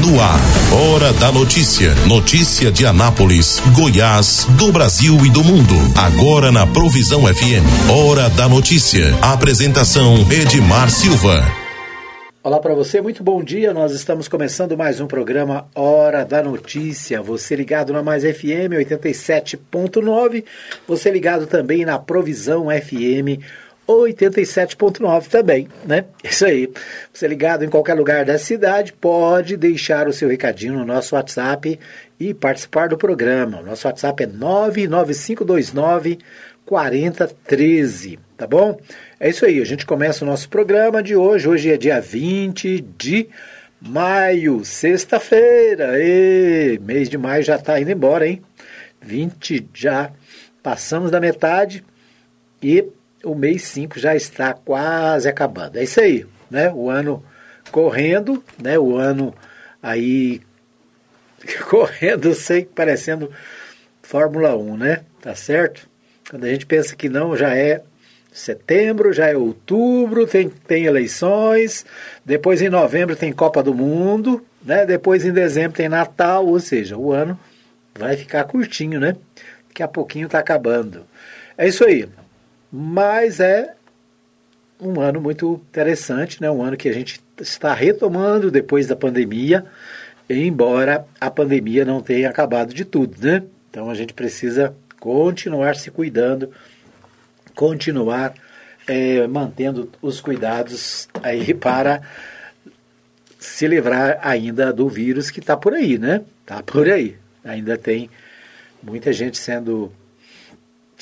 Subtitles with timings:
[0.00, 0.40] No ar,
[0.72, 1.94] Hora da Notícia.
[2.06, 5.74] Notícia de Anápolis, Goiás, do Brasil e do mundo.
[5.94, 7.90] Agora na Provisão FM.
[7.90, 9.14] Hora da Notícia.
[9.20, 11.44] Apresentação Edmar Silva.
[12.42, 13.74] Olá para você, muito bom dia.
[13.74, 17.20] Nós estamos começando mais um programa Hora da Notícia.
[17.20, 20.42] Você ligado na Mais FM 87.9,
[20.88, 23.44] você ligado também na Provisão FM
[23.88, 26.04] 87.9 também, né?
[26.22, 26.72] Isso aí.
[27.12, 31.78] Você ligado em qualquer lugar da cidade, pode deixar o seu recadinho no nosso WhatsApp
[32.18, 33.60] e participar do programa.
[33.60, 36.18] O nosso WhatsApp é 99529
[36.64, 38.78] 4013, tá bom?
[39.18, 41.48] É isso aí, a gente começa o nosso programa de hoje.
[41.48, 43.28] Hoje é dia 20 de
[43.80, 45.94] maio, sexta-feira.
[45.98, 48.40] E mês de maio já está indo embora, hein?
[49.00, 50.12] 20 já
[50.62, 51.84] passamos da metade
[52.62, 52.86] e
[53.24, 55.78] o mês 5 já está quase acabando.
[55.78, 56.72] É isso aí, né?
[56.72, 57.22] O ano
[57.70, 58.78] correndo, né?
[58.78, 59.34] O ano
[59.82, 60.40] aí
[61.68, 63.30] correndo, sei, parecendo
[64.02, 65.00] Fórmula 1, né?
[65.20, 65.88] Tá certo?
[66.28, 67.82] Quando a gente pensa que não, já é
[68.32, 71.84] setembro, já é outubro, tem, tem eleições,
[72.24, 74.86] depois em novembro tem Copa do Mundo, né?
[74.86, 77.38] Depois em dezembro tem Natal, ou seja, o ano
[77.94, 79.16] vai ficar curtinho, né?
[79.68, 81.04] Daqui a pouquinho tá acabando.
[81.56, 82.08] É isso aí.
[82.72, 83.74] Mas é
[84.80, 86.50] um ano muito interessante, né?
[86.50, 89.66] um ano que a gente está retomando depois da pandemia,
[90.28, 93.14] embora a pandemia não tenha acabado de tudo.
[93.20, 93.42] Né?
[93.70, 96.50] Então a gente precisa continuar se cuidando,
[97.54, 98.32] continuar
[98.86, 102.00] é, mantendo os cuidados aí para
[103.38, 106.22] se livrar ainda do vírus que está por aí, né?
[106.40, 107.16] Está por aí.
[107.44, 108.08] Ainda tem
[108.82, 109.92] muita gente sendo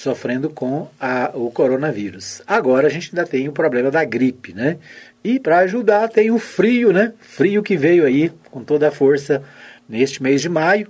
[0.01, 2.41] sofrendo com a, o coronavírus.
[2.47, 4.79] Agora a gente ainda tem o problema da gripe, né?
[5.23, 7.13] E para ajudar tem o frio, né?
[7.21, 9.43] Frio que veio aí com toda a força
[9.87, 10.89] neste mês de maio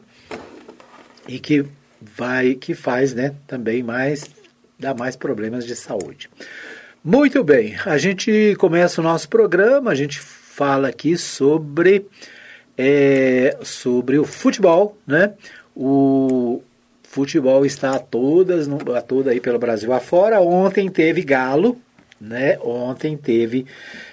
[1.26, 1.64] e que
[2.00, 4.30] vai que faz, né, também mais
[4.78, 6.30] dá mais problemas de saúde.
[7.02, 12.06] Muito bem, a gente começa o nosso programa, a gente fala aqui sobre
[12.78, 15.34] é, sobre o futebol, né?
[15.74, 16.62] O,
[17.10, 20.40] futebol está a todas, a toda aí pelo Brasil afora.
[20.40, 21.76] Ontem teve Galo,
[22.20, 22.56] né?
[22.60, 23.66] Ontem teve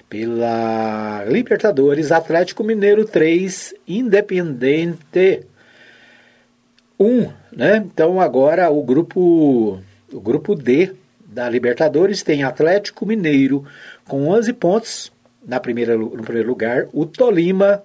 [0.09, 5.45] pela Libertadores Atlético Mineiro 3, Independente
[6.99, 7.77] 1, né?
[7.85, 9.79] Então agora o grupo
[10.11, 10.91] o grupo D
[11.23, 13.63] da Libertadores tem Atlético Mineiro
[14.07, 15.11] com 11 pontos
[15.45, 17.83] na primeira, no primeiro lugar, o Tolima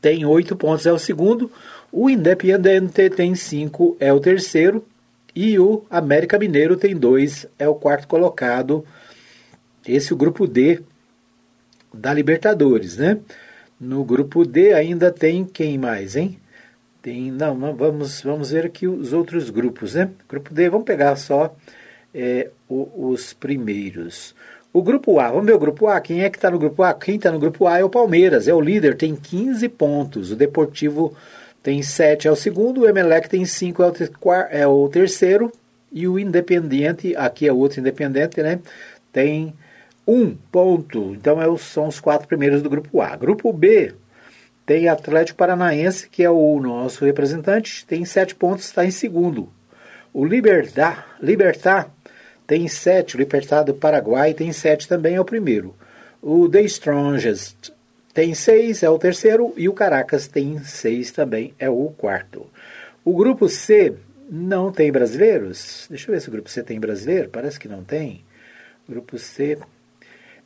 [0.00, 1.50] tem 8 pontos, é o segundo,
[1.96, 4.84] o Independiente tem cinco, é o terceiro.
[5.32, 8.84] E o América Mineiro tem dois, é o quarto colocado.
[9.86, 10.80] Esse é o grupo D
[11.92, 13.18] da Libertadores, né?
[13.78, 16.36] No grupo D ainda tem quem mais, hein?
[17.00, 20.10] Tem, não, vamos, vamos ver aqui os outros grupos, né?
[20.28, 21.54] Grupo D, vamos pegar só
[22.12, 24.34] é, o, os primeiros.
[24.72, 26.00] O grupo A, vamos ver o grupo A.
[26.00, 26.92] Quem é que está no grupo A?
[26.92, 30.32] Quem está no grupo A é o Palmeiras, é o líder, tem 15 pontos.
[30.32, 31.14] O Deportivo
[31.64, 35.50] tem 7 é o segundo, o Emelec tem 5 é, é, o terceiro,
[35.90, 38.60] e o Independiente, aqui é outro Independente, né?
[39.10, 39.54] Tem
[40.06, 41.14] um ponto.
[41.14, 43.16] Então é, são os quatro primeiros do grupo A.
[43.16, 43.94] Grupo B
[44.66, 49.50] tem Atlético Paranaense, que é o nosso representante, tem sete pontos, está em segundo.
[50.12, 51.88] O Libertar, Libertar
[52.46, 55.74] tem sete, o Libertar do Paraguai tem sete também, é o primeiro.
[56.20, 57.73] O The Strongest
[58.14, 62.46] tem seis, é o terceiro, e o Caracas tem seis também, é o quarto.
[63.04, 63.94] O grupo C
[64.30, 65.86] não tem brasileiros?
[65.90, 68.24] Deixa eu ver se o grupo C tem brasileiro, parece que não tem.
[68.88, 69.58] Grupo C.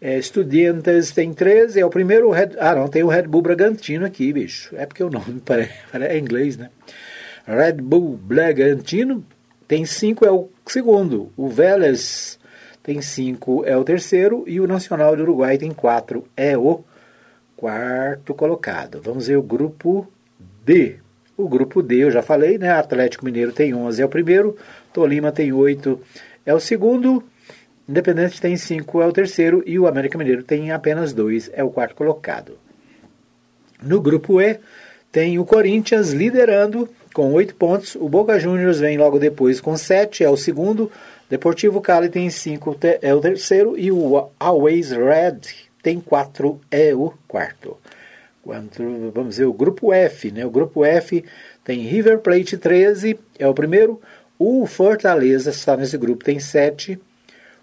[0.00, 2.30] É, Estudiantes tem 13, é o primeiro.
[2.30, 4.74] Red, ah, não, tem o Red Bull Bragantino aqui, bicho.
[4.74, 5.42] É porque o nome
[5.92, 6.70] é inglês, né?
[7.46, 9.24] Red Bull Bragantino
[9.66, 11.32] tem 5, é o segundo.
[11.36, 12.38] O Vélez
[12.82, 14.44] tem 5, é o terceiro.
[14.46, 16.84] E o Nacional do Uruguai tem 4, é o
[17.58, 19.00] quarto colocado.
[19.02, 20.06] Vamos ver o grupo
[20.64, 20.98] D.
[21.36, 22.70] O grupo D, eu já falei, né?
[22.70, 24.56] Atlético Mineiro tem 11, é o primeiro.
[24.92, 26.00] Tolima tem 8,
[26.46, 27.24] é o segundo.
[27.88, 29.62] Independente tem 5, é o terceiro.
[29.66, 32.56] E o América Mineiro tem apenas 2, é o quarto colocado.
[33.82, 34.60] No grupo E,
[35.10, 37.96] tem o Corinthians liderando com 8 pontos.
[37.96, 40.92] O Boca Juniors vem logo depois com 7, é o segundo.
[41.28, 43.76] Deportivo Cali tem 5, é o terceiro.
[43.76, 47.76] E o Always Red tem quatro, é o quarto.
[48.42, 50.44] Quanto, vamos ver o grupo F, né?
[50.46, 51.24] O grupo F
[51.64, 54.00] tem River Plate 13, é o primeiro.
[54.38, 56.98] O Fortaleza está nesse grupo, tem 7.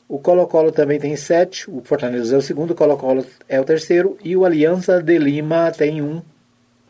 [0.07, 1.71] O Colo-Colo também tem 7.
[1.71, 4.17] O Fortaleza é o segundo, o Colo-Colo é o terceiro.
[4.23, 6.21] E o Aliança de Lima tem um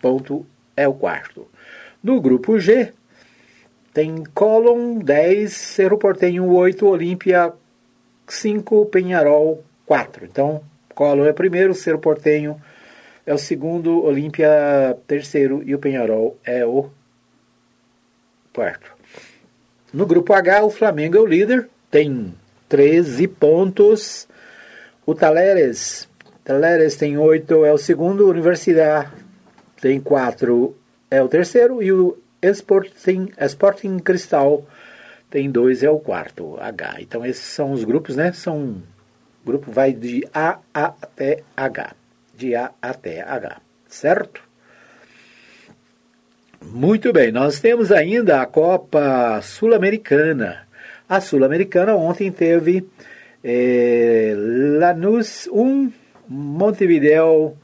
[0.01, 0.45] ponto
[0.75, 1.48] é o quarto.
[2.04, 2.92] No grupo G,
[3.94, 7.54] tem Colon 10, Cerro Portenho 8, Olímpia
[8.27, 10.25] 5, Penharol 4.
[10.25, 10.62] Então,
[10.95, 12.59] Colon é primeiro, Cerro Portenho
[13.25, 16.89] é o segundo, Olímpia terceiro e o Penharol é o
[18.53, 18.92] quarto.
[19.92, 22.33] No grupo H, o Flamengo é o líder, tem
[22.69, 24.27] 13 pontos.
[25.06, 26.07] O Taleres,
[26.44, 28.30] Taleres tem 8, é o segundo.
[28.30, 29.12] Universidade
[29.81, 30.75] tem 4,
[31.09, 31.81] é o terceiro.
[31.81, 34.65] E o Sporting, Sporting Cristal
[35.30, 36.57] tem 2, é o quarto.
[36.59, 36.98] H.
[37.00, 38.31] Então esses são os grupos, né?
[38.33, 38.83] São
[39.45, 41.95] o grupo vai de A até H.
[42.36, 43.62] De A até H.
[43.88, 44.42] Certo?
[46.63, 50.68] Muito bem, nós temos ainda a Copa Sul-Americana.
[51.07, 52.89] A Sul-Americana ontem teve
[53.44, 54.33] é,
[54.80, 55.91] Lanús 1,
[56.27, 57.56] Montevideo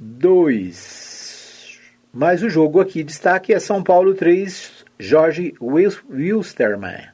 [0.00, 1.80] 2.
[2.12, 7.08] Mas o jogo aqui, destaque é São Paulo 3, Jorge Wilstermann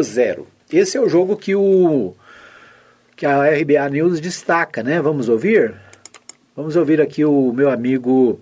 [0.00, 0.46] 0.
[0.70, 2.14] Esse é o jogo que o
[3.22, 5.00] que a RBA News destaca, né?
[5.00, 5.76] Vamos ouvir?
[6.56, 8.40] Vamos ouvir aqui o meu amigo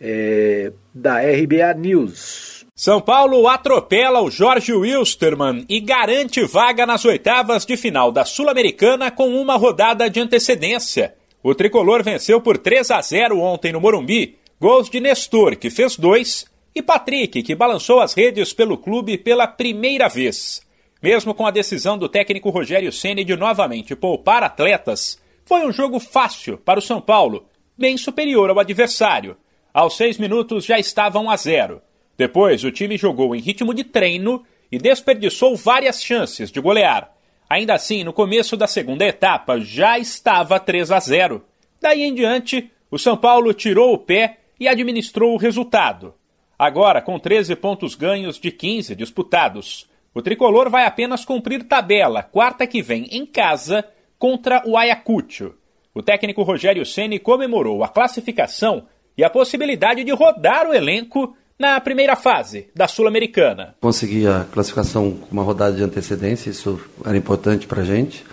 [0.00, 2.64] é, da RBA News.
[2.74, 9.10] São Paulo atropela o Jorge Wilstermann e garante vaga nas oitavas de final da Sul-Americana
[9.10, 11.14] com uma rodada de antecedência.
[11.42, 15.98] O tricolor venceu por 3 a 0 ontem no Morumbi, gols de Nestor, que fez
[15.98, 20.65] dois, e Patrick, que balançou as redes pelo clube pela primeira vez.
[21.02, 26.00] Mesmo com a decisão do técnico Rogério Ceni de novamente poupar atletas, foi um jogo
[26.00, 27.46] fácil para o São Paulo,
[27.76, 29.36] bem superior ao adversário.
[29.72, 31.82] Aos seis minutos já estavam a zero.
[32.16, 37.12] Depois, o time jogou em ritmo de treino e desperdiçou várias chances de golear.
[37.48, 41.44] Ainda assim, no começo da segunda etapa já estava 3 a 0.
[41.80, 46.14] Daí em diante, o São Paulo tirou o pé e administrou o resultado.
[46.58, 52.66] Agora, com 13 pontos ganhos de 15 disputados, o tricolor vai apenas cumprir tabela quarta
[52.66, 53.84] que vem em casa
[54.18, 55.52] contra o Ayacucho.
[55.94, 58.84] O técnico Rogério Ceni comemorou a classificação
[59.14, 63.74] e a possibilidade de rodar o elenco na primeira fase da Sul-Americana.
[63.78, 68.24] Consegui a classificação com uma rodada de antecedência, isso era importante para a gente.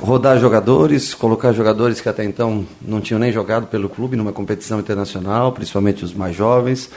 [0.00, 4.80] Rodar jogadores, colocar jogadores que até então não tinham nem jogado pelo clube numa competição
[4.80, 6.90] internacional, principalmente os mais jovens.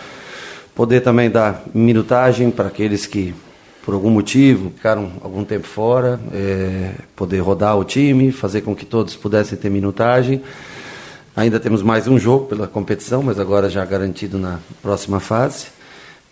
[0.74, 3.36] Poder também dar minutagem para aqueles que,
[3.86, 8.84] por algum motivo, ficaram algum tempo fora, é, poder rodar o time, fazer com que
[8.84, 10.42] todos pudessem ter minutagem.
[11.36, 15.68] Ainda temos mais um jogo pela competição, mas agora já garantido na próxima fase.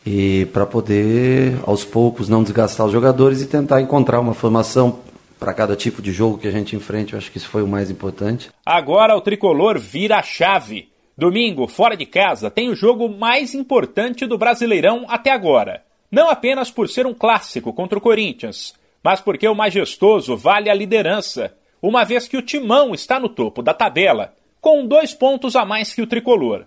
[0.04, 5.00] E para poder, aos poucos, não desgastar os jogadores e tentar encontrar uma formação
[5.40, 7.14] para cada tipo de jogo que a gente enfrente.
[7.14, 8.50] Eu acho que isso foi o mais importante.
[8.66, 10.90] Agora o tricolor vira a chave.
[11.16, 15.84] Domingo, fora de casa, tem o jogo mais importante do Brasileirão até agora.
[16.14, 20.74] Não apenas por ser um clássico contra o Corinthians, mas porque o majestoso vale a
[20.76, 21.52] liderança,
[21.82, 24.32] uma vez que o Timão está no topo da tabela
[24.62, 26.66] com dois pontos a mais que o tricolor.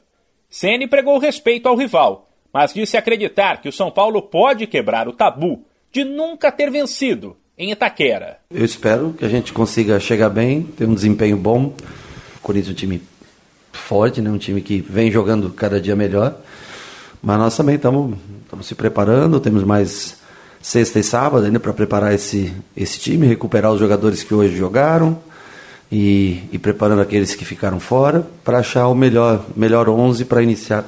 [0.50, 5.12] Ceni pregou respeito ao rival, mas disse acreditar que o São Paulo pode quebrar o
[5.12, 8.38] tabu de nunca ter vencido em Itaquera.
[8.50, 11.66] Eu espero que a gente consiga chegar bem, ter um desempenho bom.
[11.66, 13.02] O Corinthians é um time
[13.70, 14.28] forte, né?
[14.28, 16.36] um time que vem jogando cada dia melhor.
[17.22, 17.78] Mas nós também
[18.46, 20.18] estamos se preparando, temos mais
[20.62, 25.18] sexta e sábado ainda para preparar esse, esse time, recuperar os jogadores que hoje jogaram
[25.90, 30.84] e, e preparando aqueles que ficaram fora para achar o melhor, melhor 11 para iniciar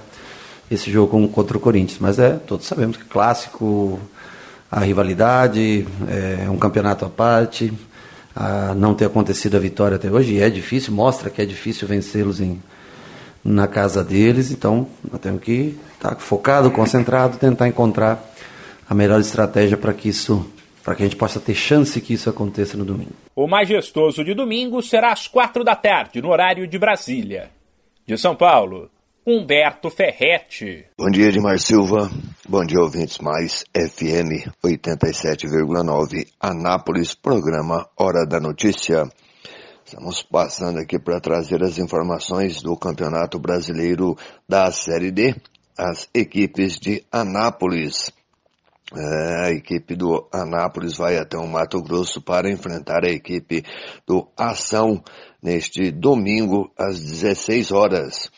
[0.71, 1.99] esse jogo contra o Corinthians.
[2.01, 3.99] Mas é, todos sabemos que clássico,
[4.71, 7.73] a rivalidade, é um campeonato à parte,
[8.37, 11.89] a não ter acontecido a vitória até hoje, e é difícil, mostra que é difícil
[11.89, 12.63] vencê-los em,
[13.45, 18.25] na casa deles, então nós temos que estar focado, concentrado, tentar encontrar
[18.89, 20.51] a melhor estratégia para que isso
[20.83, 23.13] para que a gente possa ter chance que isso aconteça no domingo.
[23.37, 27.51] O majestoso de domingo será às quatro da tarde, no horário de Brasília.
[28.07, 28.89] De São Paulo,
[29.27, 30.87] Humberto Ferretti.
[30.97, 32.11] Bom dia, Edmar Silva.
[32.49, 39.07] Bom dia, ouvintes mais FM 87,9 Anápolis, programa Hora da Notícia.
[39.85, 44.17] Estamos passando aqui para trazer as informações do Campeonato Brasileiro
[44.49, 45.35] da Série D,
[45.79, 48.11] as equipes de Anápolis.
[48.97, 53.63] É, a equipe do Anápolis vai até o Mato Grosso para enfrentar a equipe
[54.07, 55.03] do Ação
[55.43, 58.31] neste domingo às 16 horas.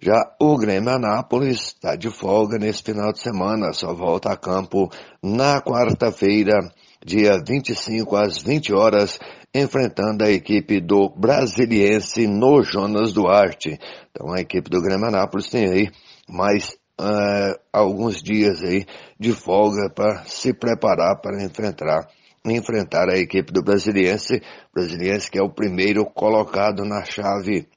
[0.00, 4.90] Já o Grêmio Anápolis está de folga nesse final de semana, só volta a campo
[5.22, 6.58] na quarta-feira,
[7.02, 9.18] dia 25 às 20 horas,
[9.54, 13.78] enfrentando a equipe do Brasiliense no Jonas Duarte.
[14.10, 15.90] Então a equipe do Grêmio Anápolis tem aí
[16.28, 18.86] mais uh, alguns dias aí
[19.18, 22.08] de folga para se preparar para enfrentar
[22.44, 24.40] enfrentar a equipe do Brasiliense,
[24.72, 27.68] Brasiliense que é o primeiro colocado na chave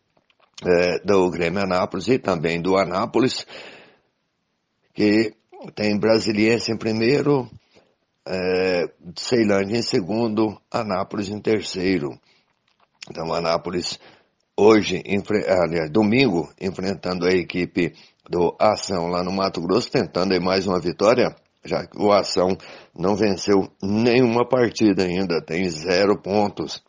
[0.63, 3.47] é, do Grêmio Anápolis e também do Anápolis,
[4.93, 5.33] que
[5.73, 7.49] tem Brasiliense em primeiro,
[8.27, 12.19] é, Ceilândia em segundo, Anápolis em terceiro.
[13.09, 13.99] Então Anápolis
[14.55, 15.01] hoje,
[15.47, 17.93] aliás, domingo, enfrentando a equipe
[18.29, 22.55] do Ação lá no Mato Grosso, tentando aí mais uma vitória, já que o Ação
[22.95, 26.83] não venceu nenhuma partida ainda, tem zero pontos.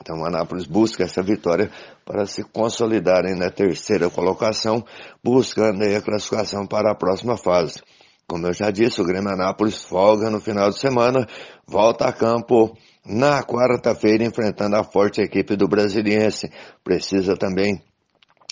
[0.00, 1.70] Então o Anápolis busca essa vitória
[2.04, 4.82] para se consolidarem na terceira colocação,
[5.22, 7.80] buscando aí a classificação para a próxima fase.
[8.26, 11.26] Como eu já disse, o Grêmio Anápolis folga no final de semana,
[11.66, 16.50] volta a campo na quarta-feira enfrentando a forte equipe do Brasiliense.
[16.82, 17.82] Precisa também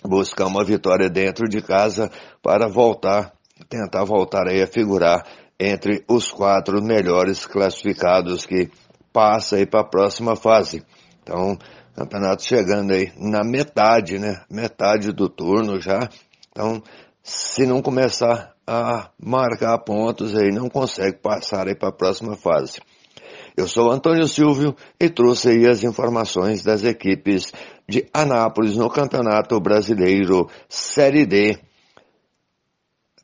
[0.04, 2.11] buscar uma vitória dentro de casa
[2.42, 3.32] para voltar,
[3.68, 5.25] tentar voltar aí a figurar
[5.59, 8.71] entre os quatro melhores classificados que
[9.12, 10.85] passa aí para a próxima fase.
[11.23, 11.56] Então,
[11.94, 14.42] campeonato chegando aí na metade, né?
[14.50, 16.09] Metade do turno já.
[16.50, 16.82] Então,
[17.23, 22.80] se não começar a marcar pontos aí, não consegue passar aí para a próxima fase.
[23.54, 27.52] Eu sou Antônio Silvio e trouxe aí as informações das equipes
[27.87, 31.59] de Anápolis no Campeonato Brasileiro Série D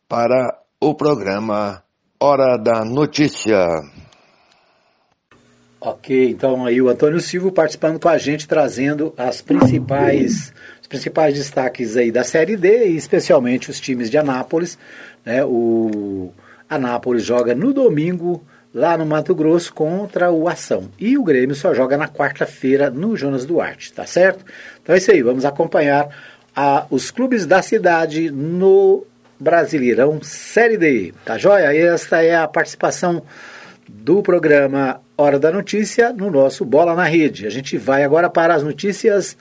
[0.07, 1.83] para o programa
[2.21, 3.65] Hora da Notícia.
[5.81, 11.35] Ok, então aí o Antônio Silva participando com a gente, trazendo as principais, os principais
[11.37, 14.79] destaques aí da Série D e especialmente os times de Anápolis.
[15.25, 15.43] Né?
[15.43, 16.33] O
[16.69, 18.45] Anápolis joga no domingo
[18.75, 20.89] lá no Mato Grosso contra o Ação.
[20.99, 24.45] E o Grêmio só joga na quarta-feira no Jonas Duarte, tá certo?
[24.83, 26.09] Então é isso aí, vamos acompanhar
[26.55, 29.07] a, os clubes da cidade no
[29.39, 31.75] Brasileirão Série D, tá joia?
[31.75, 33.23] Esta é a participação
[33.89, 37.47] do programa Hora da Notícia no nosso Bola na Rede.
[37.47, 39.37] A gente vai agora para as notícias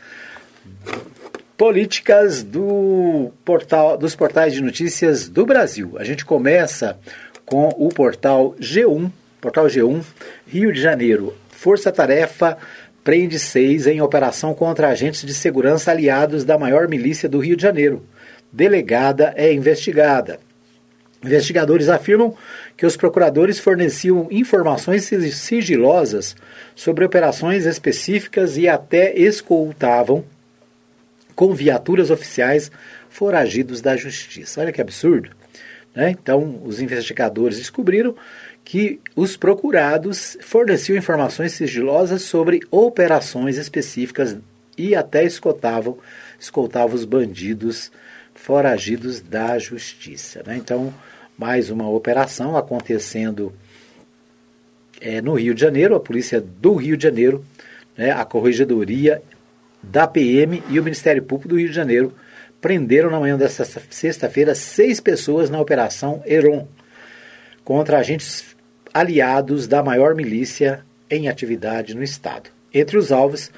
[1.58, 5.96] políticas do portal, dos portais de notícias do Brasil.
[5.98, 6.98] A gente começa
[7.46, 10.04] com o portal G1, portal G1,
[10.48, 11.36] Rio de Janeiro.
[11.50, 12.58] Força Tarefa
[13.04, 17.64] prende seis em operação contra agentes de segurança aliados da maior milícia do Rio de
[17.64, 18.04] Janeiro.
[18.52, 20.40] Delegada é investigada.
[21.24, 22.36] Investigadores afirmam
[22.76, 26.36] que os procuradores forneciam informações sigilosas
[26.76, 30.24] sobre operações específicas e até escoltavam
[31.36, 32.72] com viaturas oficiais
[33.10, 34.62] foragidos da justiça.
[34.62, 35.30] Olha que absurdo.
[35.96, 36.12] Né?
[36.12, 38.16] Então, os investigadores descobriram
[38.68, 44.36] que os procurados forneciam informações sigilosas sobre operações específicas
[44.78, 45.98] e até escoltavam,
[46.38, 47.90] escoltavam os bandidos
[48.36, 50.44] foragidos da justiça.
[50.46, 50.58] Né?
[50.58, 50.94] Então,
[51.38, 53.54] mais uma operação acontecendo
[55.00, 57.46] é, no Rio de Janeiro, a polícia do Rio de Janeiro,
[57.98, 59.22] né, a corregedoria
[59.82, 62.14] da PM e o Ministério Público do Rio de Janeiro
[62.60, 66.68] prenderam na manhã desta sexta-feira seis pessoas na Operação Heron
[67.64, 68.57] contra agentes
[69.00, 72.50] aliados da maior milícia em atividade no Estado.
[72.74, 73.52] Entre os alvos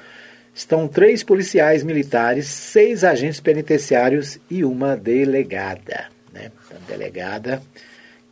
[0.54, 6.50] estão três policiais militares, seis agentes penitenciários e uma delegada né,
[6.86, 7.62] delegada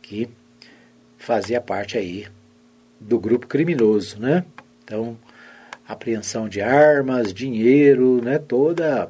[0.01, 0.29] que
[1.17, 2.27] fazia parte aí
[2.99, 4.43] do grupo criminoso, né?
[4.83, 5.17] Então,
[5.87, 9.09] apreensão de armas, dinheiro, né, toda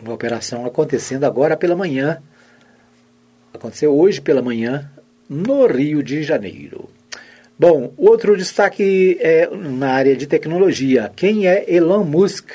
[0.00, 2.22] uma operação acontecendo agora pela manhã.
[3.54, 4.90] Aconteceu hoje pela manhã
[5.32, 6.90] no Rio de Janeiro.
[7.58, 11.10] Bom, outro destaque é na área de tecnologia.
[11.16, 12.50] Quem é Elon Musk?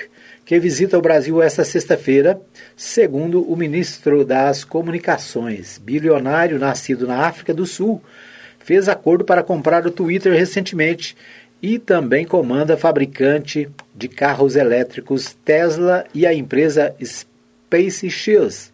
[0.46, 2.40] que visita o Brasil esta sexta-feira,
[2.74, 5.78] segundo o ministro das Comunicações.
[5.78, 8.02] Bilionário nascido na África do Sul,
[8.58, 11.18] fez acordo para comprar o Twitter recentemente
[11.62, 18.72] e também comanda fabricante de carros elétricos Tesla e a empresa SpaceX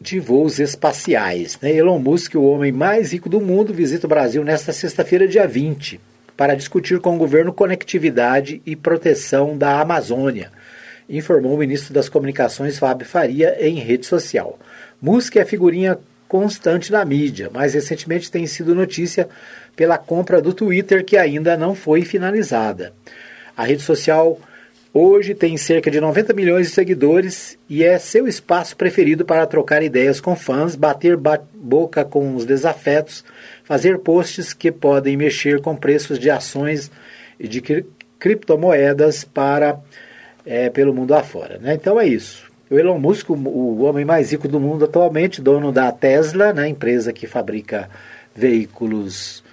[0.00, 1.58] de voos espaciais.
[1.60, 1.74] Né?
[1.74, 6.00] Elon Musk, o homem mais rico do mundo, visita o Brasil nesta sexta-feira, dia 20
[6.36, 10.52] para discutir com o governo conectividade e proteção da Amazônia,
[11.08, 14.58] informou o ministro das Comunicações Fábio Faria em rede social.
[15.00, 15.98] Musk é figurinha
[16.28, 19.28] constante na mídia, mas recentemente tem sido notícia
[19.74, 22.92] pela compra do Twitter que ainda não foi finalizada.
[23.56, 24.38] A rede social
[24.98, 29.82] Hoje tem cerca de 90 milhões de seguidores e é seu espaço preferido para trocar
[29.82, 31.18] ideias com fãs, bater
[31.52, 33.22] boca com os desafetos,
[33.62, 36.90] fazer posts que podem mexer com preços de ações
[37.38, 37.84] e de cri
[38.18, 39.78] criptomoedas para
[40.46, 41.58] é, pelo mundo afora.
[41.58, 41.74] Né?
[41.74, 42.50] Então é isso.
[42.70, 47.12] O Elon Musk, o homem mais rico do mundo atualmente, dono da Tesla, né, empresa
[47.12, 47.90] que fabrica
[48.34, 49.44] veículos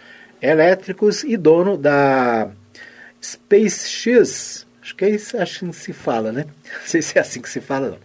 [0.42, 2.50] elétricos, e dono da
[3.22, 6.46] SpaceX, Acho que é isso assim que se fala, né?
[6.82, 7.98] Não sei se é assim que se fala, não.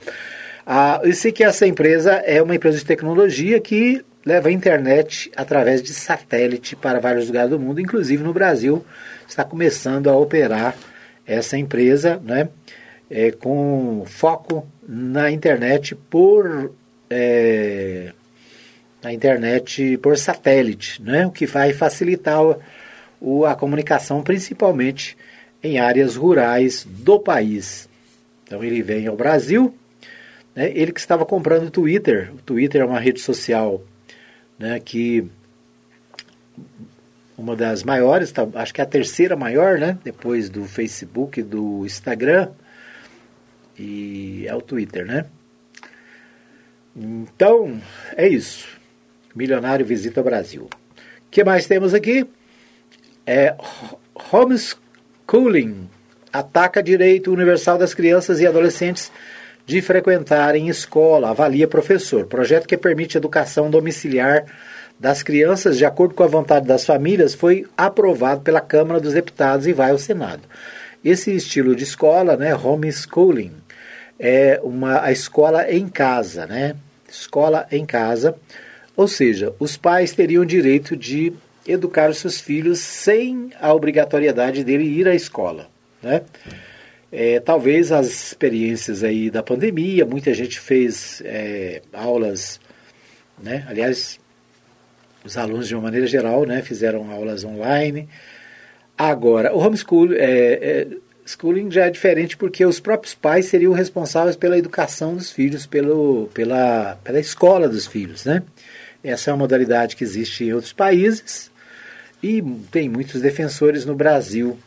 [0.64, 5.30] Ah, eu sei que essa empresa é uma empresa de tecnologia que leva a internet
[5.34, 8.84] através de satélite para vários lugares do mundo, inclusive no Brasil
[9.26, 10.76] está começando a operar
[11.26, 12.48] essa empresa, né?
[13.10, 16.72] É, com foco na internet por
[17.10, 18.12] é,
[19.02, 21.26] na internet por satélite, né?
[21.26, 22.38] O que vai facilitar
[23.20, 25.16] o, a comunicação, principalmente
[25.62, 27.88] em áreas rurais do país.
[28.44, 29.74] Então ele vem ao Brasil,
[30.54, 32.32] né, ele que estava comprando o Twitter.
[32.34, 33.82] O Twitter é uma rede social
[34.58, 35.28] né, que
[37.36, 41.86] uma das maiores, tá, acho que é a terceira maior, né, depois do Facebook do
[41.86, 42.50] Instagram,
[43.78, 45.26] e é o Twitter, né?
[46.96, 47.80] Então,
[48.16, 48.66] é isso.
[49.36, 50.64] Milionário visita o Brasil.
[50.64, 52.26] O que mais temos aqui?
[53.24, 53.54] É
[54.32, 54.87] homeschooling
[55.28, 55.90] Cooling
[56.32, 59.12] ataca direito universal das crianças e adolescentes
[59.66, 62.24] de frequentarem escola, avalia professor.
[62.24, 64.46] Projeto que permite educação domiciliar
[64.98, 69.66] das crianças de acordo com a vontade das famílias foi aprovado pela Câmara dos Deputados
[69.66, 70.40] e vai ao Senado.
[71.04, 73.52] Esse estilo de escola, né, homeschooling,
[74.18, 76.74] é uma a escola em casa, né?
[77.06, 78.34] Escola em casa,
[78.96, 81.34] ou seja, os pais teriam direito de
[81.68, 85.68] educar os seus filhos sem a obrigatoriedade dele ir à escola,
[86.02, 86.22] né?
[87.10, 92.60] É, talvez as experiências aí da pandemia, muita gente fez é, aulas,
[93.42, 93.66] né?
[93.68, 94.18] Aliás,
[95.24, 98.08] os alunos de uma maneira geral, né, fizeram aulas online.
[98.96, 100.86] Agora, o homeschool, é, é,
[101.24, 106.28] schooling já é diferente porque os próprios pais seriam responsáveis pela educação dos filhos, pelo,
[106.34, 108.42] pela, pela escola dos filhos, né?
[109.02, 111.50] Essa é uma modalidade que existe em outros países
[112.22, 114.58] e tem muitos defensores no Brasil.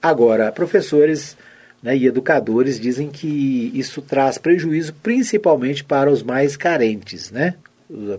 [0.00, 1.36] Agora, professores
[1.82, 7.54] né, e educadores dizem que isso traz prejuízo principalmente para os mais carentes, né?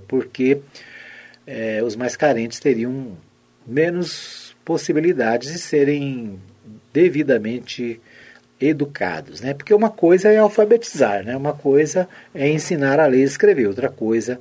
[0.07, 0.59] porque
[1.47, 3.17] é, os mais carentes teriam
[3.65, 6.39] menos possibilidades de serem
[6.91, 7.99] devidamente
[8.61, 9.53] educados, né?
[9.53, 11.35] Porque uma coisa é alfabetizar, né?
[11.35, 14.39] Uma coisa é ensinar a ler e escrever, outra coisa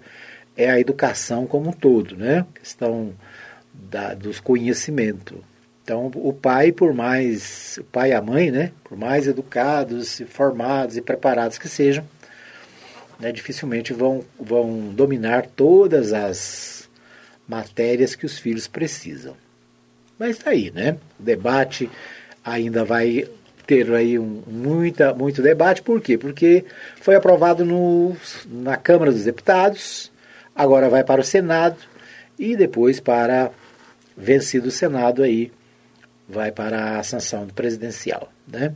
[0.57, 2.45] é a educação como um todo, né?
[2.55, 3.13] Questão
[3.73, 5.43] da, dos conhecimento.
[5.83, 10.97] Então, o pai, por mais, o pai e a mãe, né, por mais educados, formados
[10.97, 12.05] e preparados que sejam,
[13.19, 16.89] né, dificilmente vão, vão dominar todas as
[17.49, 19.37] matérias que os filhos precisam.
[20.19, 20.97] Mas está aí, né?
[21.19, 21.91] O debate
[22.45, 23.27] ainda vai
[23.67, 25.83] ter aí um, muita, muito debate.
[25.83, 26.17] Por quê?
[26.17, 26.65] Porque
[27.01, 30.13] foi aprovado no, na Câmara dos Deputados,
[30.55, 31.77] agora vai para o Senado
[32.39, 33.51] e depois para
[34.17, 35.51] vencido o Senado aí,
[36.29, 38.33] vai para a sanção presidencial.
[38.47, 38.73] Né?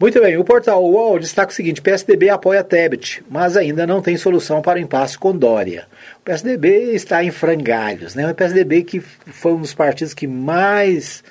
[0.00, 4.16] Muito bem, o portal UOL destaca o seguinte: PSDB apoia Tebet, mas ainda não tem
[4.16, 5.86] solução para o impasse com Dória.
[6.20, 8.30] O PSDB está em frangalhos, né?
[8.30, 11.24] O PSDB que foi um dos partidos que mais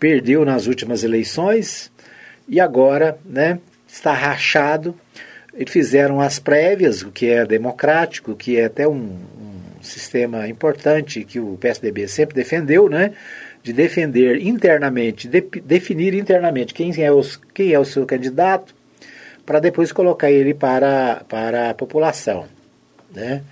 [0.00, 1.92] perdeu nas últimas eleições
[2.48, 4.92] e agora, né, está rachado.
[5.54, 9.18] Eles fizeram as prévias, o que é democrático, que é até um,
[9.82, 13.12] sistema importante que o PSDB sempre defendeu, né?
[13.62, 18.74] De defender internamente, de, definir internamente quem é, os, quem é o seu candidato,
[19.44, 22.46] para depois colocar ele para, para a população,
[23.14, 23.42] né?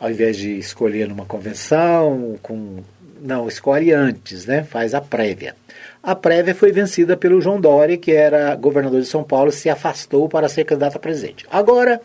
[0.00, 2.82] Ao invés de escolher numa convenção, com
[3.24, 4.62] não, escolhe antes, né?
[4.64, 5.56] Faz a prévia.
[6.02, 10.28] A prévia foi vencida pelo João Dória, que era governador de São Paulo, se afastou
[10.28, 11.46] para ser candidato a presidente.
[11.50, 12.02] Agora,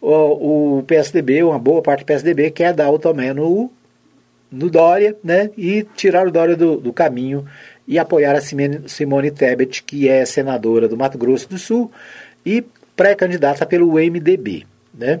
[0.00, 3.70] o, o PSDB, uma boa parte do PSDB, quer dar o tomé no,
[4.50, 5.50] no Dória, né?
[5.56, 7.46] E tirar o Dória do, do caminho
[7.86, 11.90] e apoiar a Simone Tebet, que é senadora do Mato Grosso do Sul
[12.44, 15.20] e pré-candidata pelo MDB, né?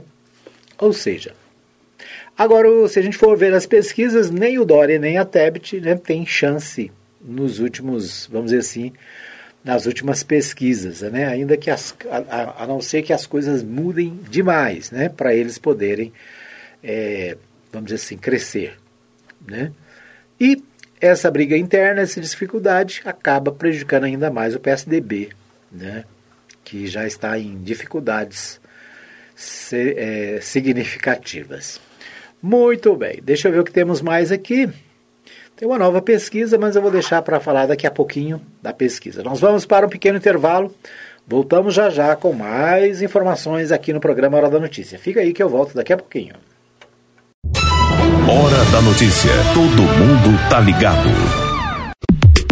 [0.78, 1.32] Ou seja,
[2.36, 5.94] agora se a gente for ver as pesquisas, nem o Dória nem a Tebet né,
[5.94, 8.92] tem chance nos últimos, vamos dizer assim,
[9.64, 11.26] nas últimas pesquisas, né?
[11.26, 15.08] ainda que as, a, a não ser que as coisas mudem demais, né?
[15.08, 16.12] para eles poderem,
[16.82, 17.36] é,
[17.72, 18.78] vamos dizer assim, crescer.
[19.46, 19.72] Né?
[20.40, 20.62] E
[21.00, 25.30] essa briga interna, essa dificuldade, acaba prejudicando ainda mais o PSDB
[25.70, 26.04] né,
[26.64, 28.60] que já está em dificuldades
[29.34, 31.80] se, é, significativas.
[32.42, 34.68] Muito bem, deixa eu ver o que temos mais aqui.
[35.58, 39.24] Tem uma nova pesquisa, mas eu vou deixar para falar daqui a pouquinho da pesquisa.
[39.24, 40.72] Nós vamos para um pequeno intervalo.
[41.26, 45.00] Voltamos já já com mais informações aqui no programa Hora da Notícia.
[45.00, 46.36] Fica aí que eu volto daqui a pouquinho.
[47.56, 49.32] Hora da Notícia.
[49.52, 51.47] Todo mundo tá ligado.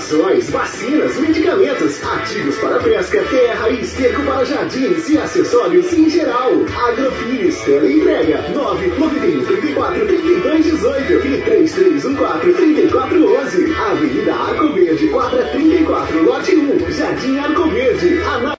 [0.00, 6.52] Rações, vacinas, medicamentos, ativos para pesca, terra e esterco para jardins e acessórios em geral.
[6.88, 13.74] Agrofires, entrega 991 34 32 18 e 3314 3411.
[13.74, 18.20] Avenida Arco Verde, quadra 34, lote 1, Jardim Arco Verde.
[18.22, 18.54] Ana...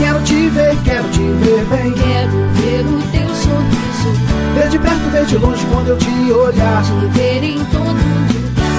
[0.00, 1.92] Quero te ver, quero te ver bem.
[1.92, 4.10] Quero ver o teu sorriso.
[4.56, 6.82] Ver de perto, ver de longe quando eu te olhar.
[6.82, 7.23] Te ver.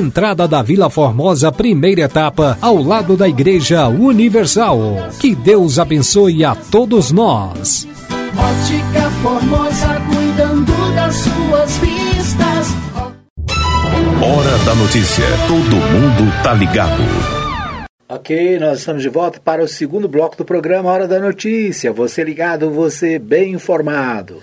[0.00, 4.80] entrada da Vila Formosa, primeira etapa, ao lado da Igreja Universal.
[5.20, 7.86] Que Deus abençoe a todos nós.
[8.36, 12.68] Ótica Formosa, cuidando das suas vistas.
[14.22, 15.24] Hora da Notícia.
[15.46, 17.02] Todo mundo tá ligado.
[18.08, 21.92] Ok, nós estamos de volta para o segundo bloco do programa Hora da Notícia.
[21.92, 24.42] Você ligado, você bem informado.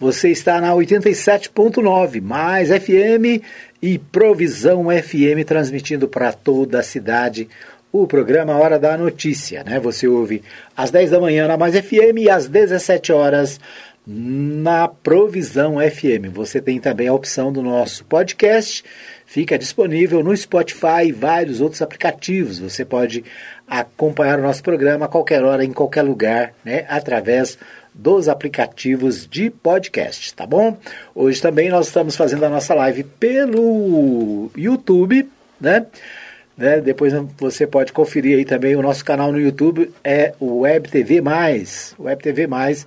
[0.00, 3.44] Você está na 87.9, mais FM
[3.84, 7.50] e Provisão FM transmitindo para toda a cidade
[7.92, 9.78] o programa Hora da Notícia, né?
[9.78, 10.42] Você ouve
[10.74, 13.60] às 10 da manhã na Mais FM e às 17 horas
[14.06, 16.32] na Provisão FM.
[16.32, 18.82] Você tem também a opção do nosso podcast,
[19.26, 22.58] fica disponível no Spotify e vários outros aplicativos.
[22.58, 23.22] Você pode
[23.68, 26.86] acompanhar o nosso programa a qualquer hora, em qualquer lugar, né?
[26.88, 27.58] Através
[27.94, 30.76] dos aplicativos de podcast, tá bom?
[31.14, 35.30] Hoje também nós estamos fazendo a nossa live pelo YouTube,
[35.60, 35.86] né?
[36.58, 36.80] né?
[36.80, 41.20] Depois você pode conferir aí também o nosso canal no YouTube, é o Web TV
[41.20, 42.84] Mais, Web TV Mais,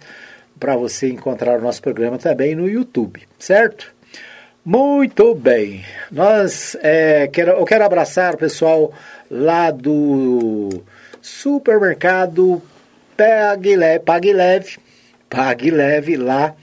[0.60, 3.96] para você encontrar o nosso programa também no YouTube, certo?
[4.66, 8.92] Muito bem, nós é, quero, eu quero abraçar o pessoal
[9.32, 10.84] lá do
[11.22, 12.62] supermercado
[13.16, 14.78] Pague Leve, Pague Leve,
[15.30, 16.56] Pague Leve lá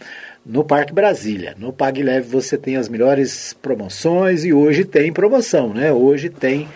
[0.44, 1.54] no Parque Brasília.
[1.58, 5.92] No Pague Leve você tem as melhores promoções e hoje tem promoção, né?
[5.92, 6.68] Hoje tem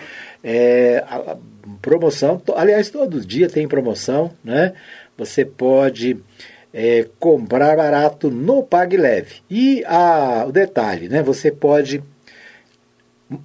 [0.43, 1.37] é, a, a
[1.83, 4.73] promoção, aliás, todo dia tem promoção, né?
[5.17, 6.17] Você pode
[6.73, 9.37] é, comprar barato no Pague Leve.
[9.51, 11.23] E a, o detalhe, né?
[11.23, 12.03] Você pode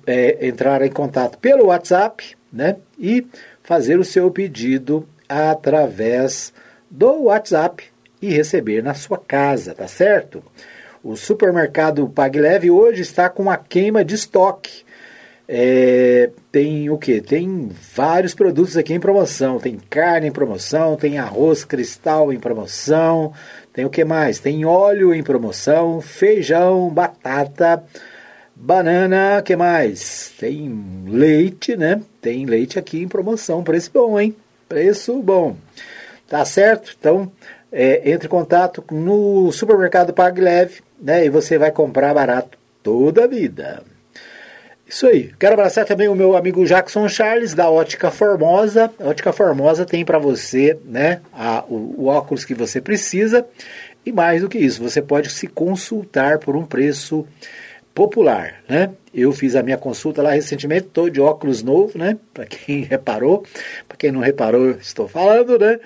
[0.06, 2.78] é, entrar em contato pelo WhatsApp, né?
[2.98, 3.26] E
[3.62, 6.54] fazer o seu pedido através
[6.90, 7.93] do WhatsApp
[8.24, 10.42] e receber na sua casa, tá certo?
[11.04, 14.86] O supermercado PagLeve hoje está com a queima de estoque.
[15.46, 17.20] É, tem o que?
[17.20, 19.60] Tem vários produtos aqui em promoção.
[19.60, 23.34] Tem carne em promoção, tem arroz cristal em promoção,
[23.74, 24.40] tem o que mais?
[24.40, 27.84] Tem óleo em promoção, feijão, batata,
[28.56, 30.32] banana, que mais?
[30.40, 32.02] Tem leite, né?
[32.22, 34.34] Tem leite aqui em promoção, preço bom, hein?
[34.70, 35.58] Preço bom.
[36.26, 36.96] Tá certo?
[36.98, 37.32] Então,
[37.74, 41.26] é, entre em contato no supermercado Pague Leve, né?
[41.26, 43.82] E você vai comprar barato toda a vida.
[44.88, 45.32] Isso aí.
[45.40, 48.94] Quero abraçar também o meu amigo Jackson Charles, da Ótica Formosa.
[49.00, 53.44] A Ótica Formosa tem para você né, a, o, o óculos que você precisa.
[54.06, 57.26] E mais do que isso, você pode se consultar por um preço
[57.94, 58.92] popular, né?
[59.14, 62.18] Eu fiz a minha consulta lá recentemente, estou de óculos novo, né?
[62.34, 63.44] Para quem reparou,
[63.88, 65.80] para quem não reparou, estou falando, né?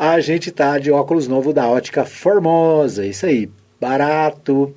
[0.00, 4.74] A gente tá de óculos novo da Ótica Formosa, isso aí, barato,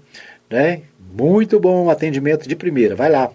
[0.50, 0.82] né?
[1.00, 2.94] Muito bom atendimento de primeira.
[2.94, 3.32] Vai lá,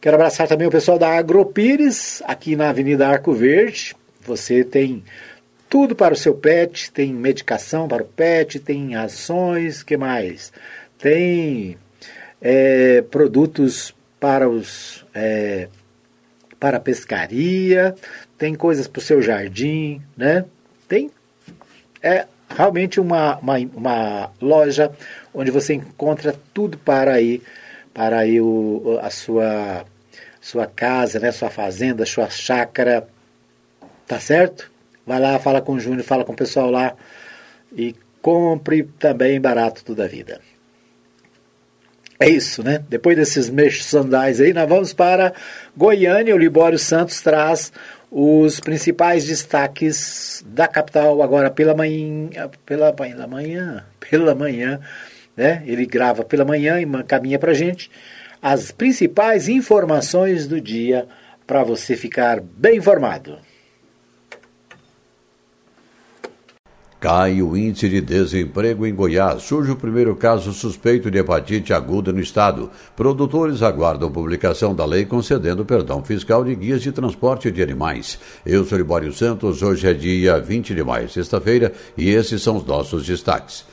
[0.00, 3.96] Quero abraçar também o pessoal da Agropires, aqui na Avenida Arco Verde.
[4.24, 5.02] Você tem
[5.68, 10.52] tudo para o seu pet, tem medicação para o pet, tem ações, que mais?
[10.96, 11.76] Tem
[12.40, 15.68] é, produtos para os é,
[16.60, 17.92] para pescaria,
[18.36, 20.44] tem coisas para o seu jardim, né?
[20.88, 21.10] Tem
[22.02, 24.90] é realmente uma, uma, uma loja
[25.34, 27.42] onde você encontra tudo para aí
[27.92, 29.84] para aí o, a sua
[30.40, 33.06] sua casa, né, sua fazenda, sua chácara,
[34.06, 34.70] tá certo?
[35.06, 36.94] Vai lá, fala com o Júnior, fala com o pessoal lá
[37.72, 40.40] e compre também barato toda a vida.
[42.20, 42.82] É isso, né?
[42.88, 45.32] Depois desses merchandise aí, nós vamos para
[45.76, 46.34] Goiânia.
[46.34, 47.72] O Libório Santos traz
[48.10, 52.30] os principais destaques da capital agora pela manhã,
[52.64, 54.80] pela, pela manhã, pela manhã,
[55.36, 55.62] né?
[55.66, 57.90] Ele grava pela manhã e caminha para gente
[58.40, 61.06] as principais informações do dia
[61.46, 63.38] para você ficar bem informado.
[67.00, 69.42] Cai o índice de desemprego em Goiás.
[69.42, 72.72] Surge o primeiro caso suspeito de hepatite aguda no estado.
[72.96, 78.18] Produtores aguardam publicação da lei concedendo perdão fiscal de guias de transporte de animais.
[78.44, 82.64] Eu sou Libório Santos, hoje é dia 20 de maio, sexta-feira, e esses são os
[82.64, 83.64] nossos destaques.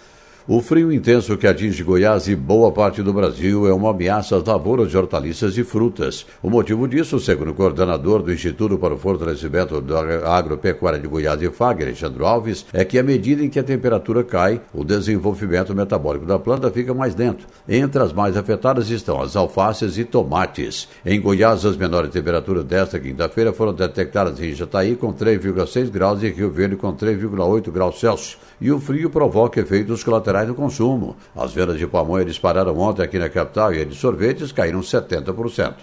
[0.48, 4.44] O frio intenso que atinge Goiás e boa parte do Brasil é uma ameaça às
[4.44, 6.24] lavouras de hortaliças e frutas.
[6.44, 11.42] O motivo disso, segundo o coordenador do Instituto para o Fortalecimento da Agropecuária de Goiás
[11.42, 15.74] e FAG, Alexandre Alves, é que à medida em que a temperatura cai, o desenvolvimento
[15.74, 17.48] metabólico da planta fica mais lento.
[17.68, 20.88] Entre as mais afetadas estão as alfaces e tomates.
[21.04, 26.30] Em Goiás, as menores temperaturas desta quinta-feira foram detectadas em Jataí com 3,6 graus e
[26.30, 28.46] Rio Verde com 3,8 graus Celsius.
[28.60, 31.16] E o frio provoca efeitos colaterais do consumo.
[31.36, 35.76] As vendas de pamonha dispararam ontem aqui na capital e de sorvetes caíram 70%.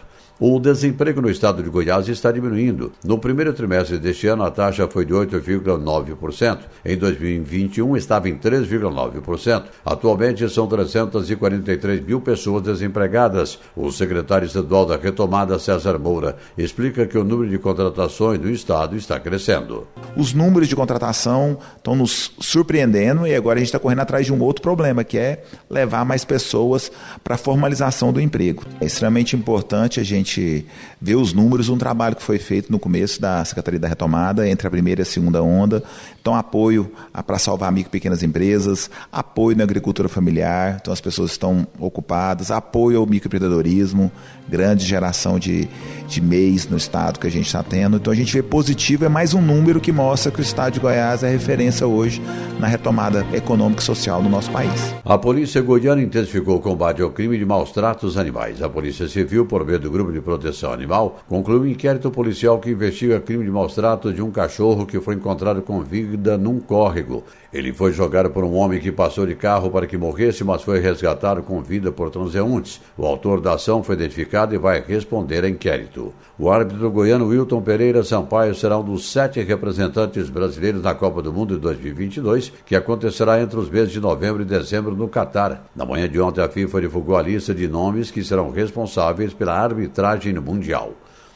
[0.44, 2.90] O desemprego no estado de Goiás está diminuindo.
[3.04, 6.58] No primeiro trimestre deste ano, a taxa foi de 8,9%.
[6.84, 9.62] Em 2021, estava em 3,9%.
[9.86, 13.60] Atualmente, são 343 mil pessoas desempregadas.
[13.76, 18.96] O secretário estadual da retomada, César Moura, explica que o número de contratações no estado
[18.96, 19.86] está crescendo.
[20.16, 24.32] Os números de contratação estão nos surpreendendo e agora a gente está correndo atrás de
[24.32, 26.90] um outro problema, que é levar mais pessoas
[27.22, 28.64] para a formalização do emprego.
[28.80, 30.66] É extremamente importante a gente gente
[31.00, 34.66] vê os números, um trabalho que foi feito no começo da Secretaria da Retomada, entre
[34.66, 35.82] a primeira e a segunda onda.
[36.20, 36.90] Então, apoio
[37.26, 42.50] para salvar micro e pequenas empresas, apoio na agricultura familiar, então as pessoas estão ocupadas,
[42.50, 44.10] apoio ao microempreendedorismo,
[44.52, 45.66] grande geração de,
[46.06, 47.96] de MEIs no estado que a gente está tendo.
[47.96, 50.80] Então, a gente vê positivo, é mais um número que mostra que o estado de
[50.80, 52.20] Goiás é referência hoje
[52.60, 54.94] na retomada econômica e social no nosso país.
[55.06, 58.60] A polícia goiana intensificou o combate ao crime de maus tratos animais.
[58.60, 62.70] A Polícia Civil, por meio do Grupo de Proteção Animal, concluiu um inquérito policial que
[62.70, 67.24] investiga crime de maus tratos de um cachorro que foi encontrado com vida num córrego.
[67.52, 70.80] Ele foi jogado por um homem que passou de carro para que morresse, mas foi
[70.80, 72.80] resgatado com vida por transeuntes.
[72.96, 76.14] O autor da ação foi identificado e vai responder a inquérito.
[76.38, 81.30] O árbitro goiano Wilton Pereira Sampaio será um dos sete representantes brasileiros na Copa do
[81.30, 85.70] Mundo de 2022, que acontecerá entre os meses de novembro e dezembro no Catar.
[85.76, 89.52] Na manhã de ontem, a FIFA divulgou a lista de nomes que serão responsáveis pela
[89.52, 90.94] arbitragem no Mundial.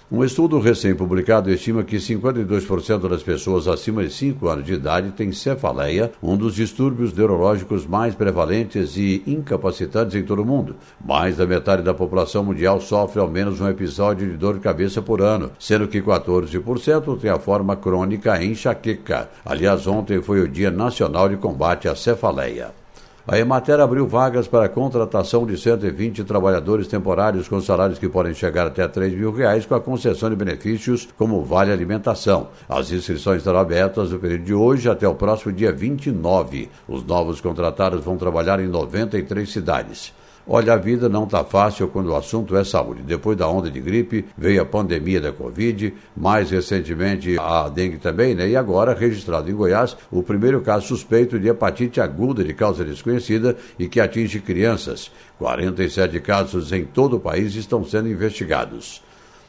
[0.08, 5.32] Um estudo recém-publicado estima que 52% das pessoas acima de 5 anos de idade têm
[5.32, 10.76] cefaleia, um dos distúrbios neurológicos mais prevalentes e incapacitantes em todo o mundo.
[11.04, 15.02] Mais da metade da população mundial sofre ao menos um episódio de dor de cabeça
[15.02, 19.28] por ano, sendo que 14% tem a forma crônica enxaqueca.
[19.44, 22.85] Aliás, ontem foi o Dia Nacional de Combate à Cefaleia.
[23.28, 28.68] A Emater abriu vagas para contratação de 120 trabalhadores temporários com salários que podem chegar
[28.68, 32.50] até 3 mil reais com a concessão de benefícios como vale alimentação.
[32.68, 36.70] As inscrições estarão abertas no período de hoje até o próximo dia 29.
[36.86, 40.14] Os novos contratados vão trabalhar em 93 cidades.
[40.48, 43.02] Olha, a vida não está fácil quando o assunto é saúde.
[43.02, 48.32] Depois da onda de gripe, veio a pandemia da Covid, mais recentemente a dengue também,
[48.32, 48.48] né?
[48.48, 53.56] E agora, registrado em Goiás, o primeiro caso suspeito de hepatite aguda de causa desconhecida
[53.76, 55.10] e que atinge crianças.
[55.38, 59.02] 47 casos em todo o país estão sendo investigados.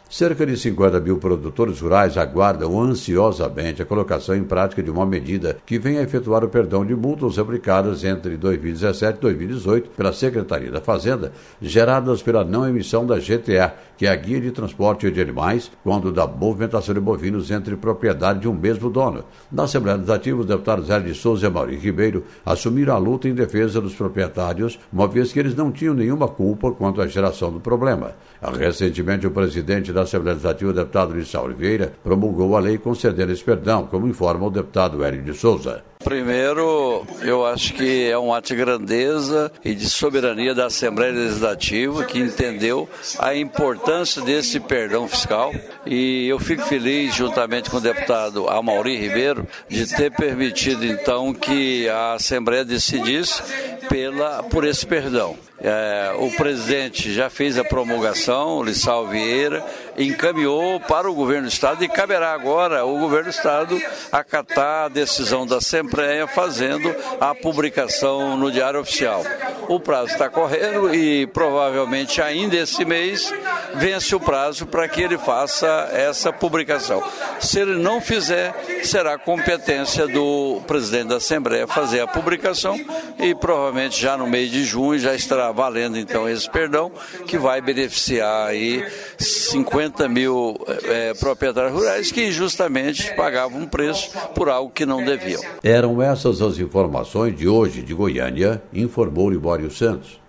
[0.09, 5.57] Cerca de 50 mil produtores rurais aguardam ansiosamente a colocação em prática de uma medida
[5.65, 10.71] que vem a efetuar o perdão de multas aplicadas entre 2017 e 2018 pela Secretaria
[10.71, 15.19] da Fazenda, geradas pela não emissão da GTA, que é a Guia de Transporte de
[15.19, 19.25] Animais, quando da movimentação de bovinos entre propriedade de um mesmo dono.
[19.51, 23.33] Na Assembleia Legislativa, os deputados Hélio de Souza e Mauri Ribeiro assumiram a luta em
[23.33, 27.59] defesa dos proprietários, uma vez que eles não tinham nenhuma culpa quanto à geração do
[27.59, 28.11] problema.
[28.41, 33.43] Recentemente, o presidente da Assembleia Legislativa, o deputado Lissau Oliveira, promulgou a lei concedendo esse
[33.43, 35.83] perdão, como informa o deputado Hélio de Souza.
[36.07, 42.05] Primeiro, eu acho que é um ato de grandeza e de soberania da Assembleia Legislativa
[42.05, 42.87] que entendeu
[43.19, 45.53] a importância desse perdão fiscal
[45.85, 51.89] e eu fico feliz, juntamente com o deputado Amauri Ribeiro, de ter permitido então que
[51.89, 53.43] a Assembleia decidisse
[53.89, 55.35] pela, por esse perdão.
[55.59, 59.65] É, o presidente já fez a promulgação, o Lissau Vieira,
[59.97, 64.89] encaminhou para o governo do Estado e caberá agora o governo do Estado acatar a
[64.89, 69.23] decisão da Assembleia fazendo a publicação no Diário Oficial.
[69.67, 73.33] O prazo está correndo e provavelmente ainda esse mês
[73.75, 77.03] vence o prazo para que ele faça essa publicação.
[77.39, 82.79] Se ele não fizer, será competência do presidente da Assembleia fazer a publicação
[83.19, 86.91] e provavelmente já no mês de junho já estará valendo então esse perdão
[87.25, 88.85] que vai beneficiar aí
[89.17, 95.41] 50 mil é, proprietários rurais que justamente pagavam um preço por algo que não deviam.
[95.63, 100.19] Eram essas as informações de hoje de Goiânia, informou Libório Santos.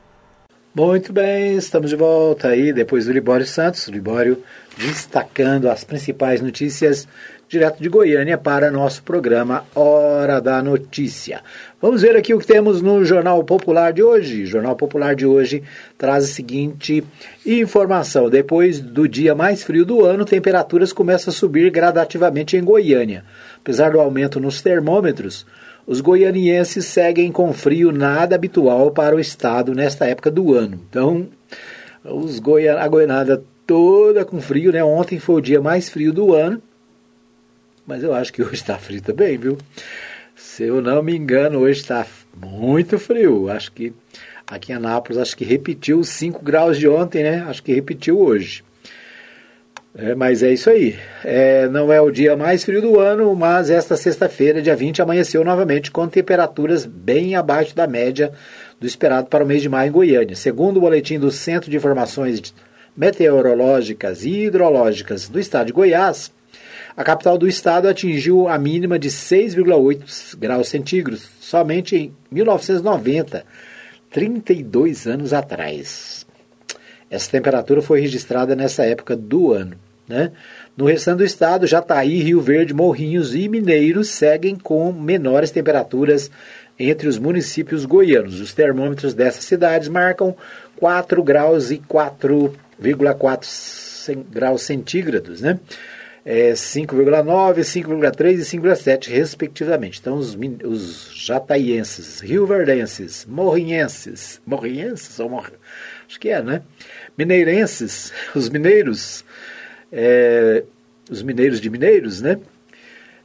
[0.74, 3.88] Muito bem, estamos de volta aí depois do Libório Santos.
[3.88, 4.42] Libório
[4.76, 7.08] destacando as principais notícias
[7.48, 11.40] direto de Goiânia para nosso programa Hora da Notícia.
[11.80, 14.42] Vamos ver aqui o que temos no Jornal Popular de hoje.
[14.42, 15.62] O Jornal Popular de hoje
[15.96, 17.02] traz a seguinte
[17.46, 23.24] informação: depois do dia mais frio do ano, temperaturas começam a subir gradativamente em Goiânia.
[23.58, 25.46] Apesar do aumento nos termômetros,
[25.86, 30.78] os goianienses seguem com frio nada habitual para o estado nesta época do ano.
[30.90, 31.26] Então,
[32.04, 34.84] os goian a goianada toda com frio, né?
[34.84, 36.62] Ontem foi o dia mais frio do ano
[37.88, 39.56] mas eu acho que hoje está frio também, viu?
[40.36, 43.48] Se eu não me engano, hoje está muito frio.
[43.50, 43.94] Acho que
[44.46, 47.44] aqui em Anápolis, acho que repetiu os 5 graus de ontem, né?
[47.48, 48.62] Acho que repetiu hoje.
[49.96, 50.96] É, mas é isso aí.
[51.24, 55.42] É, não é o dia mais frio do ano, mas esta sexta-feira, dia 20, amanheceu
[55.42, 58.30] novamente com temperaturas bem abaixo da média
[58.78, 60.36] do esperado para o mês de maio em Goiânia.
[60.36, 62.54] Segundo o boletim do Centro de Informações
[62.94, 66.30] Meteorológicas e Hidrológicas do Estado de Goiás,
[66.98, 73.44] a capital do estado atingiu a mínima de 6,8 graus centígrados somente em 1990,
[74.10, 76.26] 32 anos atrás.
[77.08, 79.76] Essa temperatura foi registrada nessa época do ano.
[80.08, 80.32] Né?
[80.76, 86.28] No restante do estado, Jataí, Rio Verde, Morrinhos e Mineiros seguem com menores temperaturas
[86.76, 88.40] entre os municípios goianos.
[88.40, 90.34] Os termômetros dessas cidades marcam
[90.74, 95.42] 4 graus e 4,4 graus centígrados.
[95.42, 95.60] Né?
[96.30, 99.98] É, 5,9, 5,3 e 5,7, respectivamente.
[99.98, 105.50] Então, os, os jataienses, rioverdenses, morrinhenses, morrinhenses, ou mor...
[106.06, 106.60] acho que é, né?
[107.16, 109.24] Mineirenses, os mineiros,
[109.90, 110.64] é,
[111.10, 112.38] os mineiros de mineiros, né?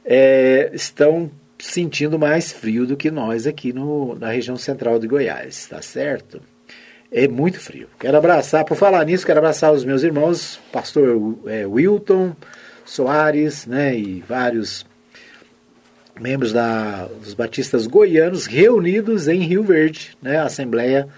[0.02, 5.66] É, estão sentindo mais frio do que nós aqui no, na região central de Goiás,
[5.66, 6.40] tá certo?
[7.12, 7.86] É muito frio.
[8.00, 12.34] Quero abraçar, por falar nisso, quero abraçar os meus irmãos, pastor é, Wilton,
[12.84, 14.84] Soares, né, e vários
[16.20, 21.08] membros da, dos batistas goianos reunidos em Rio Verde, né, a Assembleia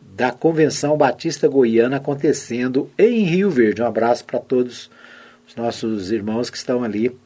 [0.00, 3.82] da Convenção Batista Goiana acontecendo em Rio Verde.
[3.82, 4.90] Um abraço para todos
[5.46, 7.16] os nossos irmãos que estão ali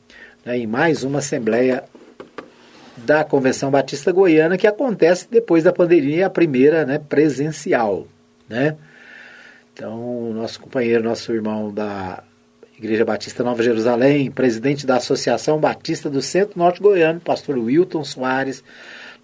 [0.45, 1.85] né, em mais uma Assembleia
[2.97, 8.07] da Convenção Batista Goiana que acontece depois da pandemia, a primeira né, presencial.
[8.49, 8.77] Né?
[9.73, 12.23] Então, nosso companheiro, nosso irmão da
[12.79, 18.63] Igreja Batista Nova Jerusalém, presidente da Associação Batista do Centro Norte Goiano, pastor Wilton Soares,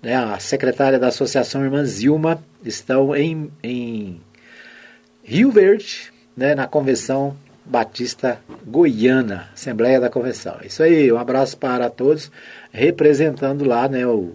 [0.03, 4.21] né, a secretária da Associação Irmã Zilma, estão em, em
[5.23, 10.59] Rio Verde, né, na Convenção Batista Goiana, Assembleia da Convenção.
[10.65, 12.33] Isso aí, um abraço para todos,
[12.73, 14.33] representando lá né, o,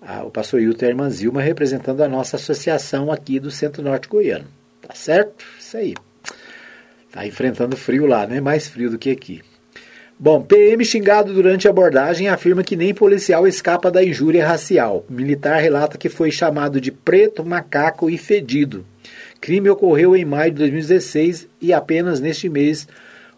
[0.00, 3.82] a, o pastor Wilton e a Irmã Zilma, representando a nossa associação aqui do Centro
[3.82, 4.46] Norte Goiano.
[4.80, 5.44] Tá certo?
[5.58, 5.94] Isso aí.
[7.12, 8.40] Está enfrentando frio lá, né?
[8.40, 9.42] Mais frio do que aqui.
[10.18, 15.04] Bom, PM xingado durante a abordagem afirma que nem policial escapa da injúria racial.
[15.10, 18.86] Militar relata que foi chamado de preto, macaco e fedido.
[19.42, 22.88] crime ocorreu em maio de 2016 e apenas neste mês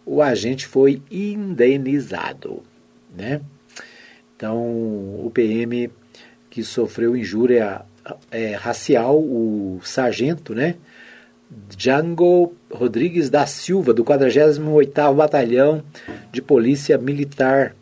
[0.05, 2.63] o agente foi indenizado.
[3.13, 3.41] Né?
[4.37, 5.91] Então, o PM
[6.49, 7.81] que sofreu injúria
[8.31, 10.75] é, racial, o sargento, né?
[11.75, 15.83] Django Rodrigues da Silva, do 48º Batalhão
[16.31, 17.75] de Polícia Militar.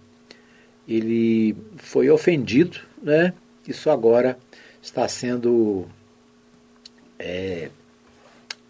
[0.88, 3.34] Ele foi ofendido, né?
[3.68, 4.38] Isso agora
[4.82, 5.88] está sendo
[7.18, 7.70] é,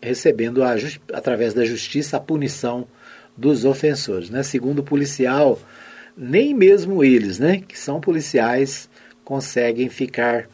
[0.02, 0.76] recebendo a,
[1.12, 2.88] através da justiça a punição
[3.36, 4.44] dos ofensores, né?
[4.44, 5.60] Segundo o policial,
[6.16, 8.88] nem mesmo eles, né, que são policiais,
[9.24, 10.48] conseguem ficar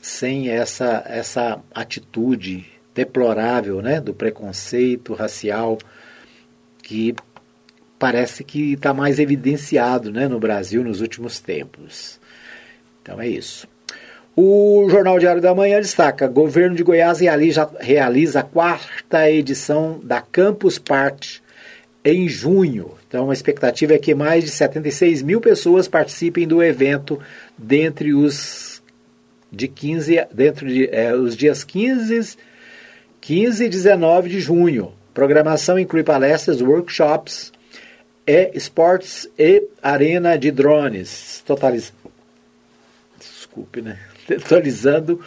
[0.00, 5.78] sem essa essa atitude deplorável, né, do preconceito racial
[6.82, 7.14] que
[7.98, 12.20] parece que está mais evidenciado, né, no Brasil nos últimos tempos.
[13.00, 13.68] Então é isso.
[14.34, 20.20] O Jornal Diário da Manhã destaca: governo de Goiás realiza, realiza a quarta edição da
[20.20, 21.42] Campus Party
[22.04, 22.92] em junho.
[23.06, 27.20] Então, a expectativa é que mais de 76 mil pessoas participem do evento
[27.58, 28.82] dentre os
[29.50, 32.36] de 15, dentro de é, os dias 15,
[33.22, 34.92] 15 e 19 de junho.
[35.14, 37.52] Programação inclui palestras, workshops,
[38.26, 41.42] e esportes e arena de drones.
[43.18, 43.98] Desculpe, né?
[44.26, 45.20] Totalizando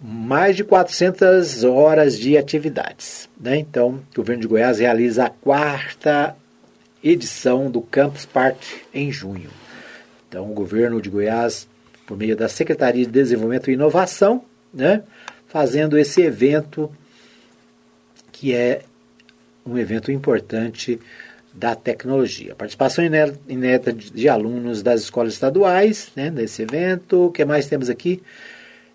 [0.00, 3.28] mais de 400 horas de atividades.
[3.38, 3.58] Né?
[3.58, 6.34] Então, o governo de Goiás realiza a quarta
[7.04, 9.50] edição do Campus Party em junho.
[10.28, 11.68] Então, o governo de Goiás,
[12.06, 15.02] por meio da Secretaria de Desenvolvimento e Inovação, né,
[15.50, 16.90] fazendo esse evento
[18.32, 18.82] que é
[19.66, 20.98] um evento importante
[21.52, 22.54] da tecnologia.
[22.54, 27.26] Participação inédita de alunos das escolas estaduais né, nesse evento.
[27.26, 28.22] O que mais temos aqui?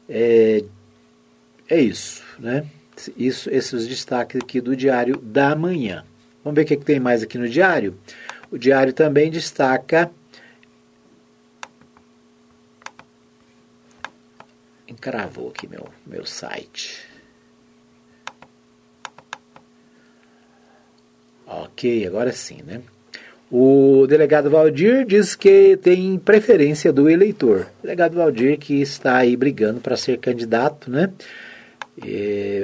[0.10, 0.64] É,
[1.70, 2.66] é isso, né?
[3.18, 6.06] Isso, esses destaques aqui do Diário da Manhã.
[6.44, 7.98] Vamos ver o que, que tem mais aqui no Diário.
[8.50, 10.10] O Diário também destaca
[14.88, 17.06] encravou aqui meu, meu site.
[21.48, 22.82] Ok, agora sim, né?
[23.52, 27.68] O delegado Valdir diz que tem preferência do eleitor.
[27.80, 31.12] O delegado Valdir que está aí brigando para ser candidato, né?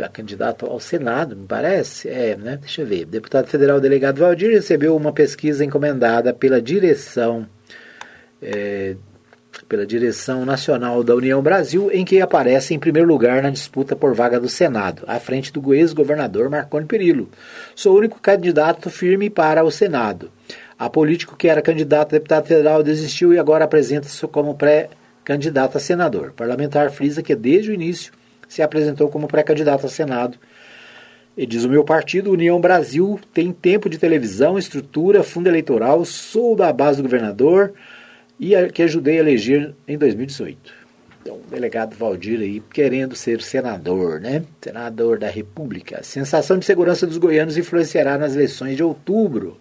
[0.03, 2.09] a candidato ao Senado, me parece.
[2.09, 2.57] É, né?
[2.57, 3.05] Deixa eu ver.
[3.05, 7.47] Deputado federal delegado Valdir recebeu uma pesquisa encomendada pela direção
[8.41, 8.95] é,
[9.71, 14.13] pela direção nacional da União Brasil, em que aparece em primeiro lugar na disputa por
[14.13, 17.29] vaga do Senado, à frente do ex-governador Marconi Perillo.
[17.73, 20.29] Sou o único candidato firme para o Senado.
[20.77, 25.79] A político que era candidato a deputado federal desistiu e agora apresenta-se como pré-candidato a
[25.79, 26.31] senador.
[26.31, 28.11] O parlamentar frisa que desde o início
[28.49, 30.37] se apresentou como pré-candidato a Senado.
[31.37, 36.57] E diz o meu partido, União Brasil, tem tempo de televisão, estrutura, fundo eleitoral, sou
[36.57, 37.71] da base do governador
[38.41, 40.73] e a, que ajudei a eleger em 2018.
[41.21, 44.43] Então, o delegado Valdir aí querendo ser senador, né?
[44.59, 46.01] Senador da República.
[46.01, 49.59] Sensação de segurança dos goianos influenciará nas eleições de outubro.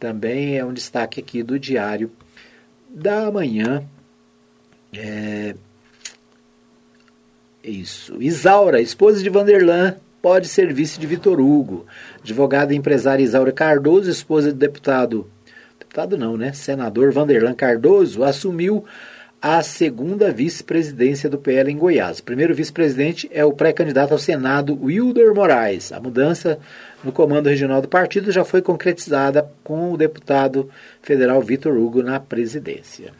[0.00, 2.10] Também é um destaque aqui do Diário
[2.88, 3.84] da Manhã.
[4.96, 5.54] É,
[7.62, 8.22] isso.
[8.22, 11.84] Isaura, esposa de Vanderlan, pode ser vice de Vitor Hugo.
[12.22, 15.30] Advogada e empresária Isaura Cardoso, esposa do deputado.
[15.98, 16.52] Deputado não, né?
[16.52, 18.84] Senador Vanderlan Cardoso assumiu
[19.42, 22.20] a segunda vice-presidência do PL em Goiás.
[22.20, 25.90] O primeiro vice-presidente é o pré-candidato ao Senado, Wilder Moraes.
[25.90, 26.60] A mudança
[27.02, 30.70] no comando regional do partido já foi concretizada com o deputado
[31.02, 33.12] federal Vitor Hugo na presidência.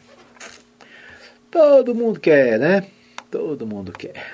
[1.51, 2.85] Todo mundo quer, né?
[3.29, 4.24] Todo mundo quer.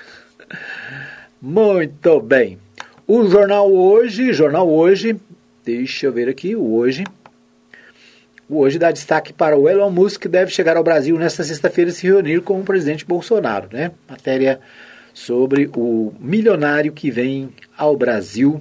[1.40, 2.58] Muito bem.
[3.06, 5.18] O jornal hoje, jornal hoje,
[5.64, 7.04] deixa eu ver aqui, o hoje.
[8.48, 11.94] Hoje dá destaque para o Elon Musk que deve chegar ao Brasil nesta sexta-feira e
[11.94, 13.90] se reunir com o presidente Bolsonaro, né?
[14.08, 14.60] Matéria
[15.14, 18.60] sobre o milionário que vem ao Brasil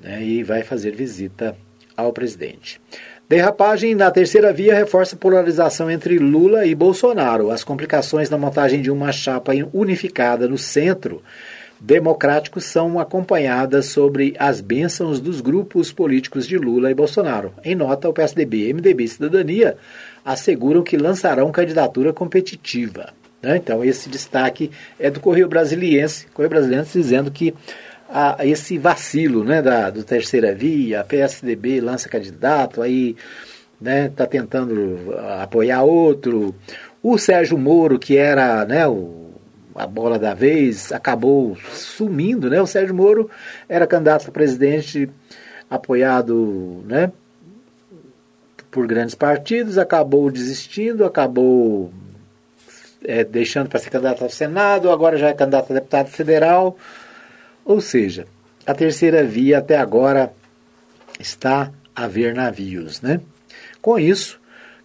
[0.00, 1.56] né, e vai fazer visita
[1.96, 2.80] ao presidente.
[3.28, 7.50] Derrapagem na terceira via reforça a polarização entre Lula e Bolsonaro.
[7.50, 11.22] As complicações na montagem de uma chapa unificada no centro
[11.80, 17.54] democrático são acompanhadas sobre as bênçãos dos grupos políticos de Lula e Bolsonaro.
[17.64, 19.76] Em nota, o PSDB, MDB e Cidadania
[20.22, 23.14] asseguram que lançarão candidatura competitiva.
[23.42, 23.56] Né?
[23.56, 27.54] Então, esse destaque é do Correio Brasiliense, Correio Brasiliense dizendo que
[28.06, 33.16] a, esse vacilo né, da, do terceira via, a PSDB lança candidato, aí
[33.80, 36.54] né, está tentando apoiar outro.
[37.02, 39.29] O Sérgio Moro, que era né, o
[39.74, 42.60] a bola da vez, acabou sumindo, né?
[42.60, 43.30] O Sérgio Moro
[43.68, 45.08] era candidato a presidente
[45.68, 47.12] apoiado, né?
[48.70, 51.92] Por grandes partidos, acabou desistindo, acabou
[53.04, 56.76] é, deixando para ser candidato ao Senado, agora já é candidato a deputado federal.
[57.64, 58.26] Ou seja,
[58.66, 60.32] a terceira via até agora
[61.18, 63.20] está a ver navios, né?
[63.80, 64.40] Com isso,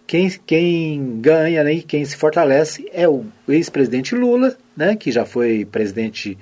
[0.06, 5.24] quem, quem ganha né, e quem se fortalece é o ex-presidente Lula, né, que já
[5.24, 6.38] foi presidente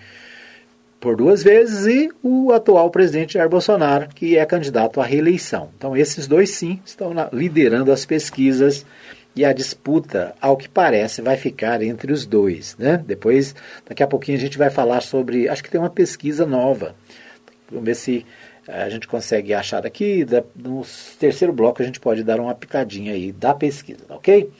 [1.00, 5.68] por duas vezes, e o atual presidente Jair Bolsonaro, que é candidato à reeleição.
[5.76, 8.86] Então, esses dois sim estão liderando as pesquisas
[9.36, 12.76] e a disputa, ao que parece, vai ficar entre os dois.
[12.78, 13.02] Né?
[13.04, 13.54] Depois,
[13.86, 15.48] daqui a pouquinho, a gente vai falar sobre.
[15.48, 16.94] Acho que tem uma pesquisa nova.
[17.68, 18.24] Vamos ver se
[18.68, 20.24] a gente consegue achar daqui.
[20.54, 20.86] No
[21.18, 24.50] terceiro bloco, a gente pode dar uma pitadinha aí da pesquisa, ok?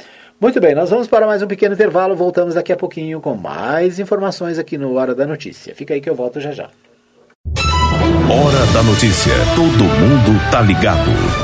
[0.45, 2.15] Muito bem, nós vamos para mais um pequeno intervalo.
[2.15, 5.75] Voltamos daqui a pouquinho com mais informações aqui no Hora da Notícia.
[5.75, 6.69] Fica aí que eu volto já já.
[8.29, 9.33] Hora da Notícia.
[9.57, 11.44] Todo mundo tá ligado.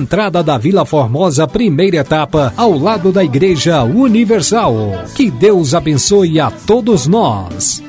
[0.00, 5.04] entrada da Vila Formosa, primeira etapa, ao lado da Igreja Universal.
[5.14, 7.82] Que Deus abençoe a todos nós.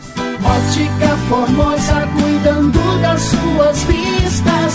[0.43, 4.73] Ótica Formosa, cuidando das suas vistas.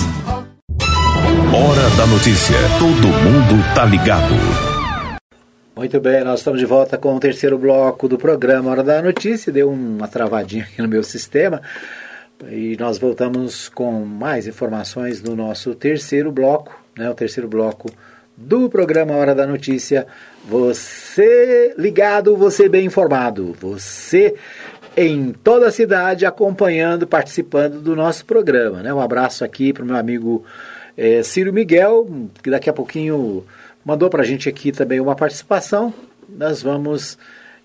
[1.52, 2.56] Hora da Notícia.
[2.78, 4.34] Todo mundo tá ligado.
[5.76, 9.52] Muito bem, nós estamos de volta com o terceiro bloco do programa Hora da Notícia.
[9.52, 11.60] Deu uma travadinha aqui no meu sistema.
[12.50, 17.88] E nós voltamos com mais informações no nosso terceiro bloco, né, o terceiro bloco
[18.36, 20.06] do programa Hora da Notícia.
[20.44, 23.56] Você ligado, você bem informado.
[23.60, 24.34] Você
[24.96, 28.82] em toda a cidade acompanhando, participando do nosso programa.
[28.82, 28.92] Né?
[28.92, 30.44] Um abraço aqui para o meu amigo
[30.96, 32.08] é, Ciro Miguel,
[32.42, 33.44] que daqui a pouquinho
[33.84, 35.92] mandou para a gente aqui também uma participação.
[36.28, 37.18] Nós vamos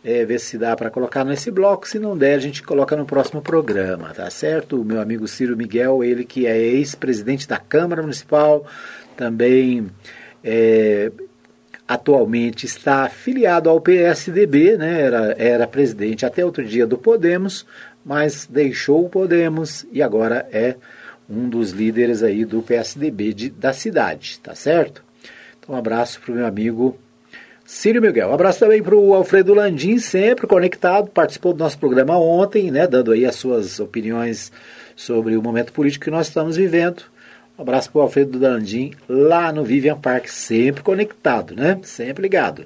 [0.03, 1.87] é, ver se dá para colocar nesse bloco.
[1.87, 4.81] Se não der, a gente coloca no próximo programa, tá certo?
[4.81, 8.65] O meu amigo Ciro Miguel, ele que é ex-presidente da Câmara Municipal,
[9.15, 9.89] também
[10.43, 11.11] é,
[11.87, 15.01] atualmente está afiliado ao PSDB, né?
[15.01, 17.65] era, era presidente até outro dia do Podemos,
[18.05, 20.75] mas deixou o Podemos e agora é
[21.29, 25.03] um dos líderes aí do PSDB de, da cidade, tá certo?
[25.59, 26.97] Então um abraço para o meu amigo
[27.65, 28.29] Círio Miguel.
[28.29, 32.87] Um abraço também para o Alfredo Landim, sempre conectado, participou do nosso programa ontem, né,
[32.87, 34.51] dando aí as suas opiniões
[34.95, 37.03] sobre o momento político que nós estamos vivendo.
[37.61, 41.79] Abraço para o Alfredo Landim, lá no Vivian Park, sempre conectado, né?
[41.83, 42.65] Sempre ligado.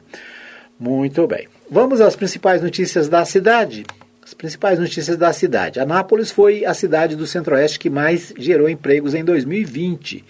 [0.80, 1.50] Muito bem.
[1.70, 3.86] Vamos às principais notícias da cidade.
[4.24, 5.82] As principais notícias da cidade.
[5.82, 10.24] Anápolis foi a cidade do Centro-Oeste que mais gerou empregos em 2020.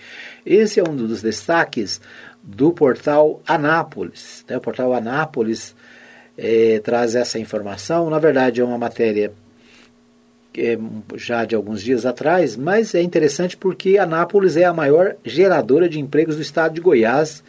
[0.44, 2.02] Esse é um dos destaques
[2.42, 4.44] do portal Anápolis.
[4.50, 4.58] Né?
[4.58, 5.76] O portal Anápolis
[6.36, 8.10] é, traz essa informação.
[8.10, 9.32] Na verdade, é uma matéria
[10.58, 10.78] é,
[11.16, 16.00] já de alguns dias atrás, mas é interessante porque Anápolis é a maior geradora de
[16.00, 17.44] empregos do estado de Goiás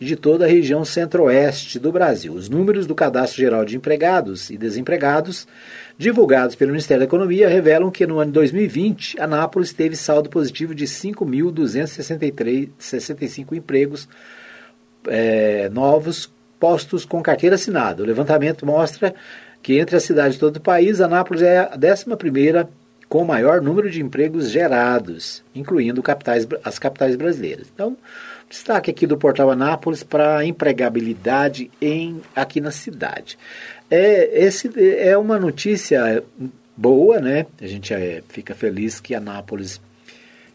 [0.00, 2.32] e de toda a região centro-oeste do Brasil.
[2.32, 5.46] Os números do Cadastro Geral de Empregados e Desempregados
[5.96, 10.74] divulgados pelo Ministério da Economia revelam que no ano de 2020, Anápolis teve saldo positivo
[10.74, 14.08] de 5.265 empregos
[15.06, 18.02] é, novos, postos com carteira assinada.
[18.02, 19.14] O levantamento mostra
[19.62, 22.68] que entre as cidades de todo o país, Anápolis é a 11
[23.08, 27.66] com o maior número de empregos gerados, incluindo capitais, as capitais brasileiras.
[27.72, 27.96] Então,
[28.48, 33.38] destaque aqui do portal Anápolis para a empregabilidade em, aqui na cidade.
[33.90, 36.24] É, esse é uma notícia
[36.74, 37.46] boa, né?
[37.60, 39.78] A gente é, fica feliz que Anápolis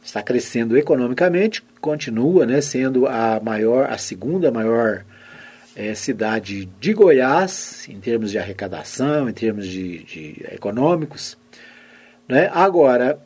[0.04, 5.04] está crescendo economicamente, continua né, sendo a maior, a segunda maior
[5.78, 11.38] é, cidade de Goiás, em termos de arrecadação, em termos de, de econômicos.
[12.28, 12.50] Né?
[12.52, 13.20] Agora,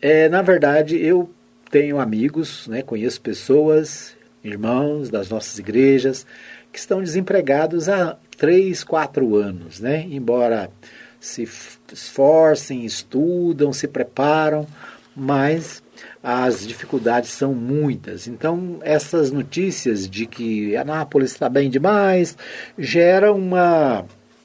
[0.00, 1.28] é, na verdade, eu
[1.68, 6.24] tenho amigos, né, conheço pessoas, irmãos das nossas igrejas,
[6.72, 10.06] que estão desempregados há três, quatro anos, né?
[10.08, 10.70] embora
[11.18, 11.48] se
[11.92, 14.68] esforcem, estudam, se preparam,
[15.16, 15.82] mas
[16.22, 18.26] as dificuldades são muitas.
[18.26, 22.36] Então, essas notícias de que Anápolis está bem demais
[22.78, 24.04] gera uma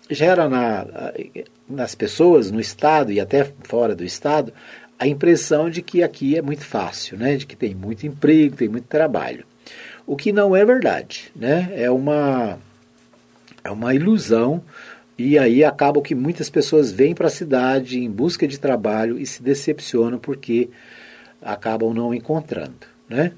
[0.10, 0.86] gera na,
[1.70, 4.54] nas pessoas no estado e até fora do estado
[5.00, 7.36] a impressão de que aqui é muito fácil, né?
[7.36, 9.46] De que tem muito emprego, tem muito trabalho.
[10.06, 11.72] O que não é verdade, né?
[11.76, 12.60] É uma
[13.64, 14.62] é uma ilusão
[15.18, 19.26] e aí acaba que muitas pessoas vêm para a cidade em busca de trabalho e
[19.26, 20.70] se decepcionam porque
[21.42, 23.34] acabam não encontrando, né?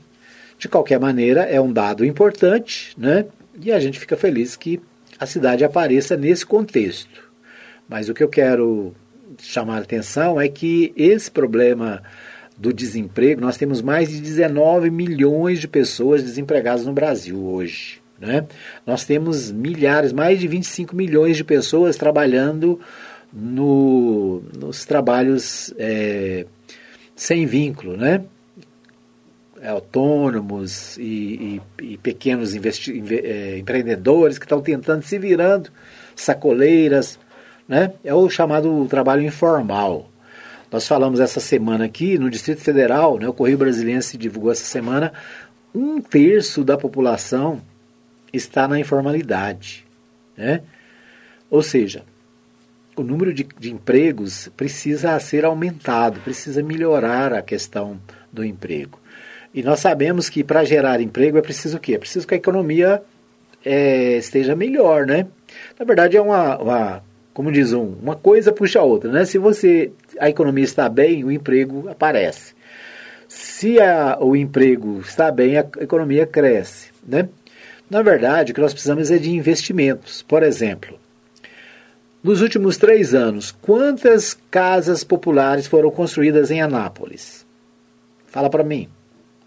[0.58, 3.26] De qualquer maneira, é um dado importante, né?
[3.62, 4.82] E a gente fica feliz que
[5.20, 7.30] a cidade apareça nesse contexto.
[7.88, 8.94] Mas o que eu quero
[9.40, 12.02] chamar a atenção é que esse problema
[12.58, 18.02] do desemprego, nós temos mais de 19 milhões de pessoas desempregadas no Brasil hoje.
[18.20, 18.46] Né?
[18.86, 22.80] Nós temos milhares, mais de 25 milhões de pessoas trabalhando
[23.34, 26.46] no, nos trabalhos é,
[27.16, 28.24] sem vínculo, né?
[29.62, 35.70] É, autônomos e, e, e pequenos é, empreendedores que estão tentando se virando,
[36.16, 37.18] sacoleiras,
[37.68, 37.94] né?
[38.04, 40.10] É o chamado trabalho informal.
[40.72, 45.14] Nós falamos essa semana aqui no Distrito Federal, né, o Correio Brasiliense divulgou essa semana,
[45.74, 47.62] um terço da população
[48.34, 49.86] está na informalidade.
[50.36, 50.62] Né?
[51.50, 52.04] Ou seja,
[52.96, 58.00] o número de, de, empregos precisa ser aumentado, precisa melhorar a questão
[58.32, 59.00] do emprego.
[59.54, 61.96] E nós sabemos que para gerar emprego é preciso o quê?
[61.96, 63.02] É preciso que a economia
[63.64, 65.28] é, esteja melhor, né?
[65.80, 69.26] Na verdade é uma, uma como diz um, uma coisa puxa a outra, né?
[69.26, 72.54] Se você a economia está bem, o emprego aparece.
[73.28, 77.28] Se a, o emprego está bem, a economia cresce, né?
[77.90, 80.24] Na verdade, o que nós precisamos é de investimentos.
[80.24, 80.98] Por exemplo,
[82.24, 87.46] nos últimos três anos, quantas casas populares foram construídas em Anápolis?
[88.28, 88.88] Fala para mim.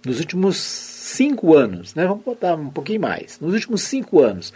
[0.05, 2.07] Nos últimos cinco anos, né?
[2.07, 3.41] vamos botar um pouquinho mais.
[3.41, 4.53] Nos últimos cinco anos,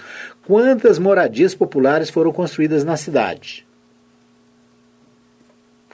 [0.46, 3.66] quantas moradias populares foram construídas na cidade?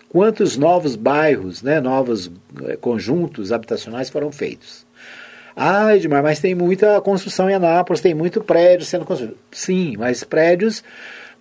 [0.08, 2.30] Quantos novos bairros, né, novos
[2.64, 4.86] eh, conjuntos habitacionais foram feitos?
[5.54, 9.36] Ah, Edmar, mas tem muita construção em Anápolis, tem muito prédio sendo construído.
[9.50, 10.82] Sim, mas prédios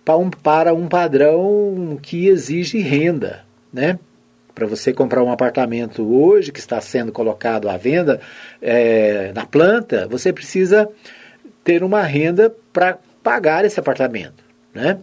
[0.06, 3.98] para um, para um padrão que exige renda, né?
[4.54, 8.20] Para você comprar um apartamento hoje que está sendo colocado à venda
[8.62, 10.88] é, na planta, você precisa
[11.64, 15.00] ter uma renda para pagar esse apartamento, né?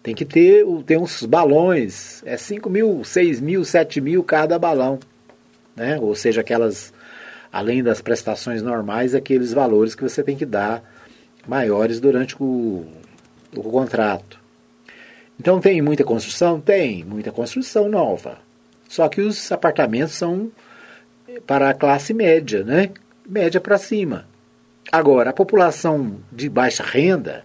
[0.00, 5.00] Tem que ter, ter uns balões, é 5 mil, 6 mil, 7 mil cada balão,
[5.74, 5.98] né?
[6.00, 6.94] Ou seja, aquelas,
[7.52, 10.84] além das prestações normais, aqueles valores que você tem que dar
[11.48, 12.86] maiores durante o,
[13.54, 14.40] o contrato.
[15.38, 16.60] Então tem muita construção?
[16.60, 18.38] Tem, muita construção nova.
[18.88, 20.50] Só que os apartamentos são
[21.46, 22.90] para a classe média, né?
[23.26, 24.26] Média para cima.
[24.90, 27.44] Agora, a população de baixa renda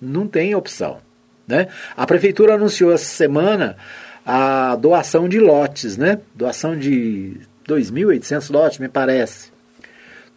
[0.00, 0.98] não tem opção.
[1.46, 1.68] Né?
[1.96, 3.76] A prefeitura anunciou essa semana
[4.24, 6.20] a doação de lotes, né?
[6.34, 9.50] Doação de 2.800 lotes, me parece.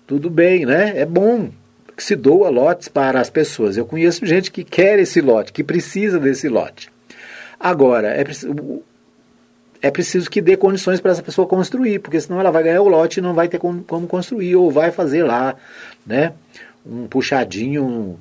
[0.08, 0.94] Tudo bem, né?
[0.96, 1.50] É bom
[1.96, 3.78] que se doa lotes para as pessoas.
[3.78, 6.92] Eu conheço gente que quer esse lote, que precisa desse lote.
[7.60, 8.84] Agora, é preciso,
[9.82, 12.88] é preciso que dê condições para essa pessoa construir, porque senão ela vai ganhar o
[12.88, 15.56] lote e não vai ter como, como construir, ou vai fazer lá
[16.06, 16.34] né,
[16.86, 18.20] um puxadinho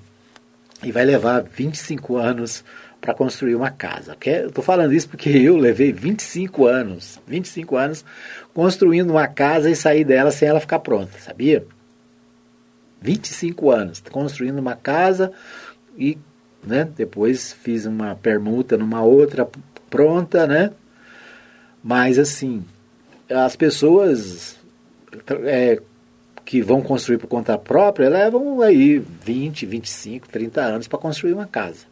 [0.83, 2.65] e vai levar 25 anos
[3.01, 4.17] para construir uma casa.
[4.25, 8.05] Estou falando isso porque eu levei 25 anos, 25 anos
[8.55, 11.67] construindo uma casa e sair dela sem ela ficar pronta, sabia?
[13.01, 15.33] 25 anos, construindo uma casa
[15.97, 16.19] e
[16.63, 19.49] né, depois fiz uma permuta numa outra
[19.91, 20.73] pronta, né?
[21.83, 22.65] Mas assim,
[23.29, 24.59] as pessoas
[25.45, 25.81] é,
[26.45, 31.47] que vão construir por conta própria levam aí 20, 25, 30 anos para construir uma
[31.47, 31.87] casa.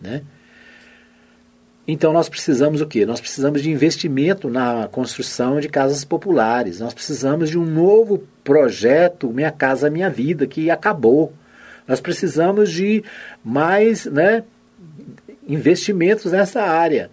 [0.00, 0.22] Né?
[1.86, 3.04] Então nós precisamos o quê?
[3.04, 6.78] Nós precisamos de investimento na construção de casas populares.
[6.78, 11.32] Nós precisamos de um novo projeto Minha Casa Minha Vida, que acabou.
[11.86, 13.02] Nós precisamos de
[13.44, 14.44] mais né,
[15.46, 17.10] investimentos nessa área.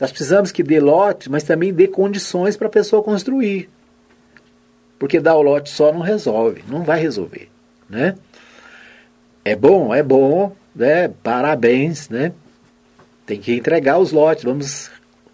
[0.00, 3.68] Nós precisamos que dê lote, mas também dê condições para a pessoa construir.
[4.98, 7.48] Porque dar o lote só não resolve, não vai resolver.
[7.88, 8.16] Né?
[9.44, 11.08] É bom, é bom, né?
[11.22, 12.32] parabéns, né?
[13.28, 14.90] Tem que entregar os lotes, vamos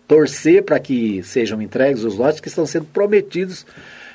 [0.06, 3.64] torcer para que sejam entregues os lotes que estão sendo prometidos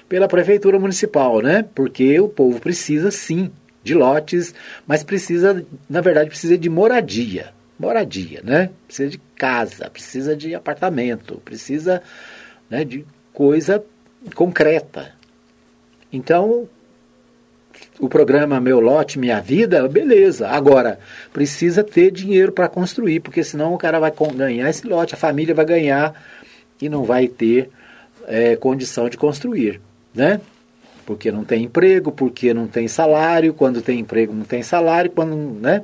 [0.07, 1.65] pela prefeitura municipal, né?
[1.73, 3.49] Porque o povo precisa sim
[3.81, 4.53] de lotes,
[4.85, 8.69] mas precisa, na verdade, precisa de moradia moradia, né?
[8.85, 12.03] Precisa de casa, precisa de apartamento, precisa
[12.69, 13.83] né, de coisa
[14.35, 15.13] concreta.
[16.11, 16.67] Então,
[17.99, 20.47] o programa Meu Lote, Minha Vida, beleza.
[20.47, 20.99] Agora,
[21.33, 25.53] precisa ter dinheiro para construir, porque senão o cara vai ganhar esse lote, a família
[25.53, 26.13] vai ganhar
[26.81, 27.69] e não vai ter
[28.27, 29.81] é, condição de construir,
[30.13, 30.39] né?
[31.05, 35.35] Porque não tem emprego, porque não tem salário, quando tem emprego não tem salário, quando,
[35.35, 35.83] né?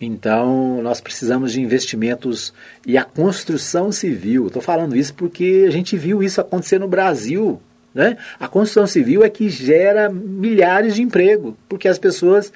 [0.00, 2.52] Então, nós precisamos de investimentos
[2.84, 4.48] e a construção civil.
[4.48, 7.60] Estou falando isso porque a gente viu isso acontecer no Brasil.
[7.94, 8.16] Né?
[8.40, 12.52] A construção civil é que gera milhares de empregos, porque as pessoas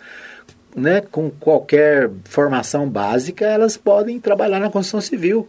[0.77, 5.49] né, com qualquer formação básica, elas podem trabalhar na construção civil.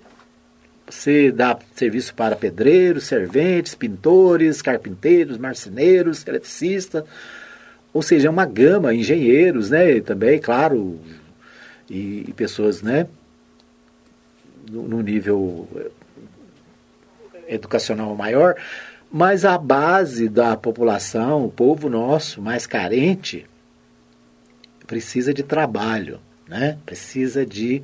[0.90, 7.04] Você dá serviço para pedreiros, serventes, pintores, carpinteiros, marceneiros, eletricistas,
[7.94, 10.98] ou seja, é uma gama, engenheiros, né, também, claro,
[11.90, 13.06] e, e pessoas, né,
[14.72, 15.68] no, no nível
[17.50, 18.56] educacional maior,
[19.18, 23.48] mas a base da população, o povo nosso mais carente,
[24.86, 26.78] precisa de trabalho, né?
[26.86, 27.82] Precisa de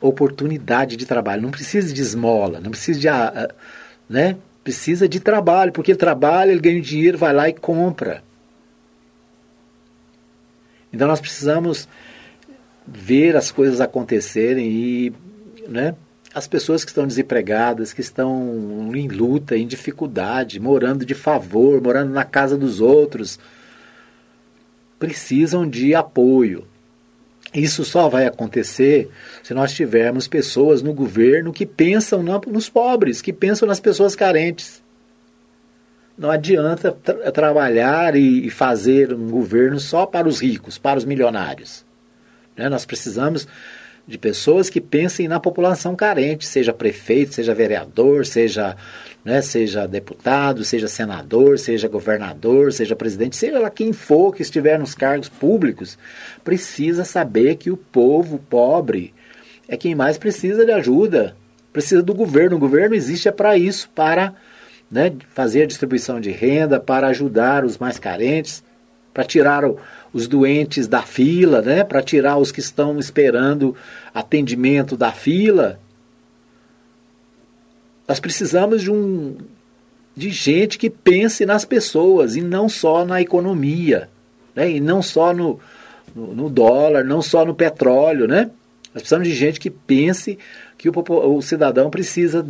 [0.00, 3.54] oportunidade de trabalho, não precisa de esmola, não precisa de, ah, ah,
[4.10, 4.36] né?
[4.64, 8.24] Precisa de trabalho, porque ele trabalha, ele ganha dinheiro, vai lá e compra.
[10.92, 11.88] Então nós precisamos
[12.84, 15.12] ver as coisas acontecerem e
[15.68, 15.94] né,
[16.36, 22.12] as pessoas que estão desempregadas, que estão em luta, em dificuldade, morando de favor, morando
[22.12, 23.38] na casa dos outros,
[24.98, 26.66] precisam de apoio.
[27.54, 29.08] Isso só vai acontecer
[29.42, 34.82] se nós tivermos pessoas no governo que pensam nos pobres, que pensam nas pessoas carentes.
[36.18, 41.82] Não adianta tra trabalhar e fazer um governo só para os ricos, para os milionários.
[42.54, 42.68] Né?
[42.68, 43.48] Nós precisamos
[44.06, 48.76] de pessoas que pensem na população carente, seja prefeito, seja vereador, seja,
[49.24, 54.78] né, seja deputado, seja senador, seja governador, seja presidente, seja lá quem for que estiver
[54.78, 55.98] nos cargos públicos,
[56.44, 59.12] precisa saber que o povo pobre
[59.68, 61.36] é quem mais precisa de ajuda,
[61.72, 62.56] precisa do governo.
[62.56, 64.34] O governo existe é para isso, para
[64.88, 68.62] né, fazer a distribuição de renda, para ajudar os mais carentes,
[69.16, 69.78] para tirar o,
[70.12, 73.74] os doentes da fila, né, para tirar os que estão esperando
[74.12, 75.80] atendimento da fila.
[78.06, 79.38] Nós precisamos de um
[80.14, 84.10] de gente que pense nas pessoas e não só na economia,
[84.54, 85.58] né, e não só no,
[86.14, 88.50] no, no dólar, não só no petróleo, né?
[88.92, 90.38] Nós precisamos de gente que pense
[90.78, 90.92] que o,
[91.36, 92.46] o, cidadão precisa,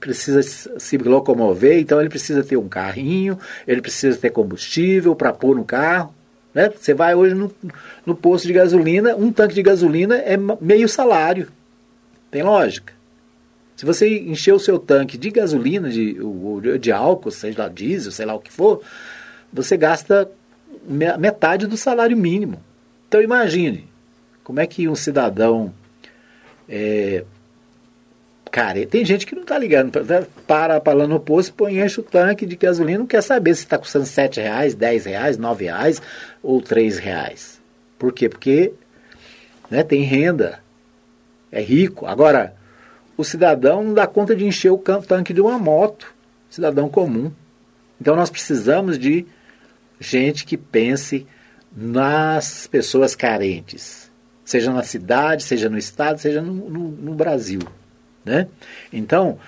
[0.00, 5.54] precisa se locomover, então ele precisa ter um carrinho, ele precisa ter combustível para pôr
[5.54, 6.14] no carro.
[6.54, 6.70] Né?
[6.70, 7.52] Você vai hoje no,
[8.06, 11.48] no posto de gasolina, um tanque de gasolina é meio salário.
[12.30, 12.92] Tem lógica.
[13.76, 16.16] Se você encher o seu tanque de gasolina, de,
[16.80, 18.82] de álcool, seja lá diesel, sei lá o que for,
[19.52, 20.28] você gasta
[21.18, 22.60] metade do salário mínimo.
[23.06, 23.86] Então imagine
[24.42, 25.72] como é que um cidadão
[26.68, 27.24] é,
[28.50, 29.92] Cara, tem gente que não está ligando.
[30.46, 33.62] Para, para lá no posto, põe, enche o tanque de gasolina, não quer saber se
[33.62, 36.02] está custando 7 reais, 10 reais, 9 reais
[36.42, 37.60] ou 3 reais.
[37.98, 38.28] Por quê?
[38.28, 38.72] Porque
[39.70, 40.60] né, tem renda,
[41.52, 42.06] é rico.
[42.06, 42.54] Agora,
[43.16, 46.14] o cidadão não dá conta de encher o tanque de uma moto,
[46.48, 47.32] cidadão comum.
[48.00, 49.26] Então nós precisamos de
[50.00, 51.26] gente que pense
[51.76, 54.10] nas pessoas carentes,
[54.44, 57.60] seja na cidade, seja no estado, seja no, no, no Brasil.
[58.28, 58.46] Né?
[58.92, 59.38] Então,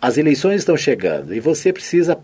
[0.00, 2.16] as eleições estão chegando e você precisa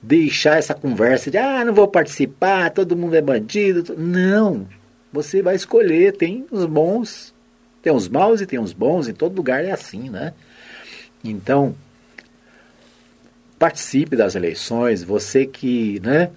[0.00, 3.96] deixar essa conversa de ah, não vou participar, todo mundo é bandido.
[3.98, 4.66] Não.
[5.12, 7.34] Você vai escolher, tem os bons,
[7.82, 10.32] tem os maus e tem os bons, em todo lugar é assim, né?
[11.24, 11.74] Então,
[13.58, 16.30] participe das eleições, você que, né,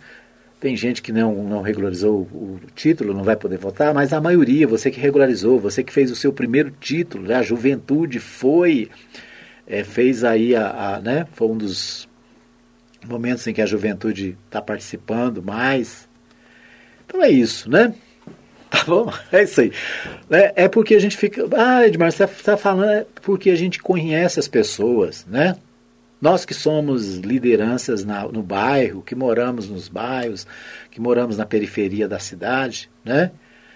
[0.59, 4.67] tem gente que não, não regularizou o título, não vai poder votar, mas a maioria,
[4.67, 8.89] você que regularizou, você que fez o seu primeiro título, né, a juventude foi,
[9.67, 12.09] é, fez aí a, a, né, foi um dos
[13.07, 16.09] momentos em que a juventude está participando mais.
[17.05, 17.93] Então é isso, né?
[18.69, 19.09] Tá bom?
[19.31, 19.71] É isso aí.
[20.29, 21.47] É, é porque a gente fica.
[21.55, 22.89] Ah, Edmar, você está tá falando.
[22.89, 25.55] É porque a gente conhece as pessoas, né?
[26.19, 30.47] Nós que somos lideranças na, no bairro, que moramos nos bairros,
[30.89, 33.31] que moramos na periferia da cidade, né?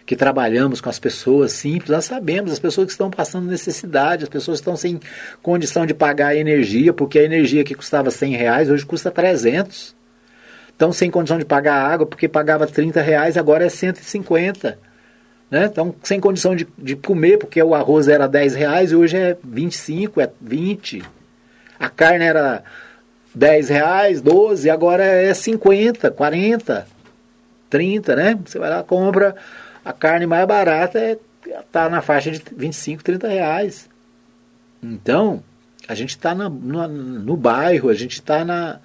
[0.05, 4.29] que trabalhamos com as pessoas simples, nós sabemos, as pessoas que estão passando necessidade, as
[4.29, 4.99] pessoas que estão sem
[5.41, 9.95] condição de pagar a energia, porque a energia que custava 100 reais hoje custa 300.
[10.69, 14.79] Estão sem condição de pagar a água, porque pagava 30 reais, agora é 150.
[15.49, 15.65] Né?
[15.67, 19.37] Estão sem condição de, de comer, porque o arroz era 10 reais e hoje é
[19.43, 21.03] 25, é 20.
[21.81, 22.63] A carne era
[23.33, 26.87] 10 reais, 12, agora é 50, 40,
[27.71, 28.39] 30, né?
[28.45, 29.35] Você vai lá, compra
[29.83, 31.17] a carne mais barata é,
[31.71, 33.89] tá na faixa de 25, 30 reais.
[34.83, 35.43] Então,
[35.87, 38.79] a gente está no, bairro, a gente está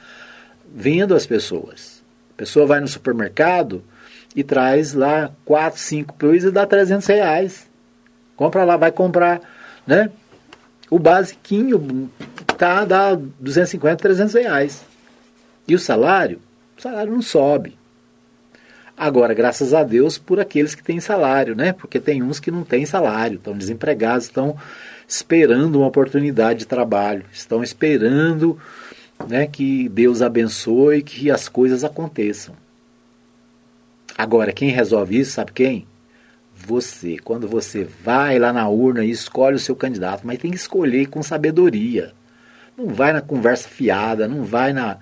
[0.67, 2.03] vendo as pessoas.
[2.35, 3.85] A pessoa vai no supermercado
[4.35, 7.69] e traz lá 4, 5 coisas e dá 300 reais.
[8.35, 9.41] Compra lá, vai comprar,
[9.87, 10.11] né?
[10.91, 12.11] O basiquinho
[12.57, 14.85] tá, dá 250, 300 reais.
[15.67, 16.41] E o salário?
[16.77, 17.77] O salário não sobe.
[18.97, 21.73] Agora, graças a Deus por aqueles que têm salário, né?
[21.73, 24.57] Porque tem uns que não têm salário, estão desempregados, estão
[25.07, 28.59] esperando uma oportunidade de trabalho, estão esperando
[29.29, 32.55] né, que Deus abençoe, que as coisas aconteçam.
[34.17, 35.87] Agora, quem resolve isso, sabe quem?
[36.55, 37.19] Você.
[37.19, 41.07] Quando você vai lá na urna e escolhe o seu candidato, mas tem que escolher
[41.07, 42.15] com sabedoria.
[42.77, 44.99] Não vai na conversa fiada, não vai na,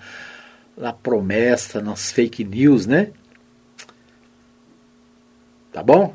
[0.76, 3.08] na promessa, nas fake news, né?
[5.72, 6.14] Tá bom?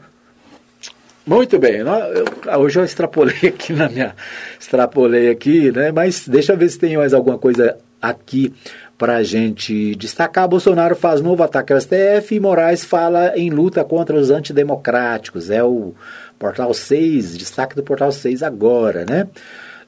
[1.25, 1.79] Muito bem.
[1.79, 4.15] Eu, hoje eu extrapolei aqui na minha.
[4.59, 5.91] Extrapolei aqui, né?
[5.91, 8.53] Mas deixa eu ver se tem mais alguma coisa aqui
[8.97, 10.47] para gente destacar.
[10.47, 15.49] Bolsonaro faz novo ataque ao STF e Moraes fala em luta contra os antidemocráticos.
[15.49, 15.93] É o
[16.37, 19.27] Portal 6, destaque do Portal 6 agora, né?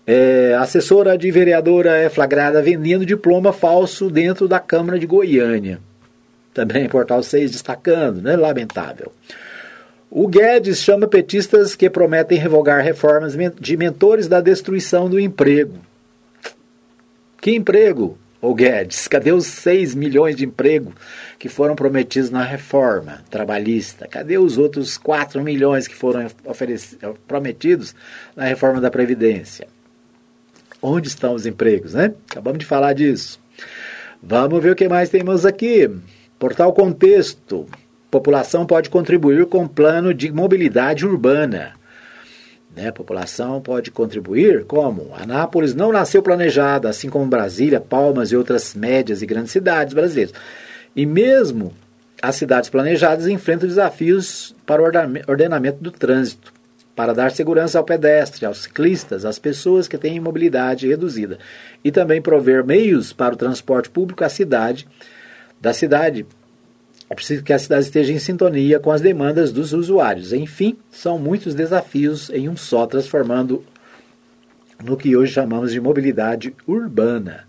[0.05, 5.79] É, assessora de vereadora é flagrada vendendo diploma falso dentro da Câmara de Goiânia.
[6.53, 8.35] Também Portal 6 destacando, né?
[8.35, 9.11] Lamentável.
[10.09, 15.79] O Guedes chama petistas que prometem revogar reformas de mentores da destruição do emprego.
[17.39, 19.07] Que emprego, o Guedes?
[19.07, 20.93] Cadê os 6 milhões de emprego
[21.39, 24.05] que foram prometidos na reforma trabalhista?
[24.05, 26.27] Cadê os outros 4 milhões que foram
[27.25, 27.95] prometidos
[28.35, 29.67] na reforma da Previdência?
[30.81, 32.13] Onde estão os empregos, né?
[32.29, 33.39] Acabamos de falar disso.
[34.21, 35.89] Vamos ver o que mais temos aqui.
[36.39, 37.67] Portal Contexto.
[38.09, 41.73] População pode contribuir com plano de mobilidade urbana.
[42.75, 42.91] Né?
[42.91, 45.13] População pode contribuir como?
[45.15, 50.33] Anápolis não nasceu planejada, assim como Brasília, Palmas e outras médias e grandes cidades brasileiras.
[50.95, 51.73] E mesmo
[52.21, 54.85] as cidades planejadas enfrentam desafios para o
[55.27, 56.53] ordenamento do trânsito,
[57.01, 61.39] para dar segurança ao pedestre, aos ciclistas, às pessoas que têm mobilidade reduzida,
[61.83, 64.87] e também prover meios para o transporte público à cidade,
[65.59, 66.27] da cidade
[67.09, 70.31] é preciso que a cidade esteja em sintonia com as demandas dos usuários.
[70.31, 73.65] Enfim, são muitos desafios em um só, transformando
[74.83, 77.45] no que hoje chamamos de mobilidade urbana.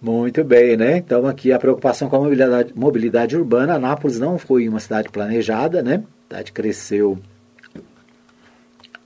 [0.00, 0.98] Muito bem, né?
[0.98, 3.74] Então aqui a preocupação com a mobilidade, mobilidade urbana.
[3.74, 6.04] Anápolis não foi uma cidade planejada, né?
[6.30, 7.18] A cidade cresceu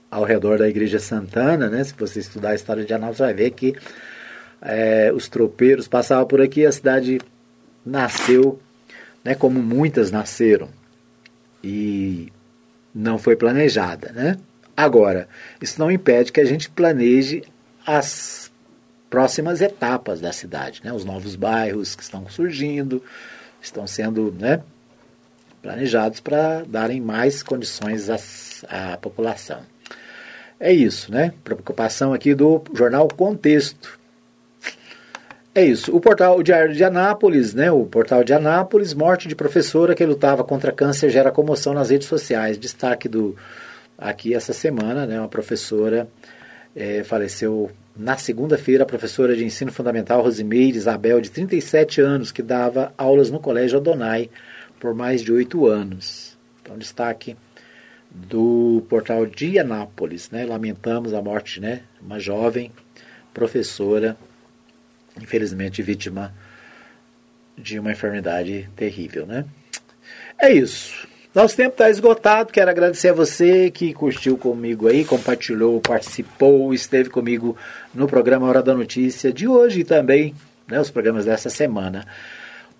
[0.09, 1.83] ao redor da Igreja Santana, né?
[1.83, 3.75] Se você estudar a história de Anápolis, vai ver que
[4.61, 7.19] é, os tropeiros passavam por aqui, a cidade
[7.85, 8.59] nasceu
[9.23, 10.69] né, como muitas nasceram
[11.63, 12.31] e
[12.93, 14.37] não foi planejada, né?
[14.75, 15.27] Agora,
[15.61, 17.43] isso não impede que a gente planeje
[17.85, 18.51] as
[19.09, 20.93] próximas etapas da cidade, né?
[20.93, 23.03] Os novos bairros que estão surgindo,
[23.61, 24.61] estão sendo, né,
[25.61, 29.61] planejados para darem mais condições à, à população.
[30.59, 31.33] É isso, né?
[31.43, 33.97] Preocupação aqui do jornal Contexto.
[35.55, 35.95] É isso.
[35.95, 37.71] O portal Diário de Anápolis, né?
[37.71, 42.07] O portal de Anápolis, morte de professora que lutava contra câncer gera comoção nas redes
[42.07, 42.57] sociais.
[42.57, 43.35] Destaque do
[43.97, 45.19] aqui essa semana, né?
[45.19, 46.07] Uma professora
[46.75, 52.41] é, faleceu na segunda-feira, a professora de ensino fundamental Rosimeire Isabel, de 37 anos, que
[52.41, 54.29] dava aulas no Colégio Adonai
[54.79, 56.37] por mais de oito anos.
[56.61, 57.35] Então, destaque
[58.09, 60.45] do portal de Anápolis, né?
[60.45, 61.81] Lamentamos a morte, né?
[62.01, 62.71] Uma jovem
[63.33, 64.17] professora
[65.21, 66.33] infelizmente vítima
[67.57, 69.45] de uma enfermidade terrível, né?
[70.39, 71.07] É isso.
[71.35, 72.51] Nosso tempo está esgotado.
[72.51, 77.55] Quero agradecer a você que curtiu comigo aí, compartilhou, participou, esteve comigo
[77.93, 80.33] no programa Hora da Notícia de hoje e também
[80.67, 82.05] né, os programas dessa semana.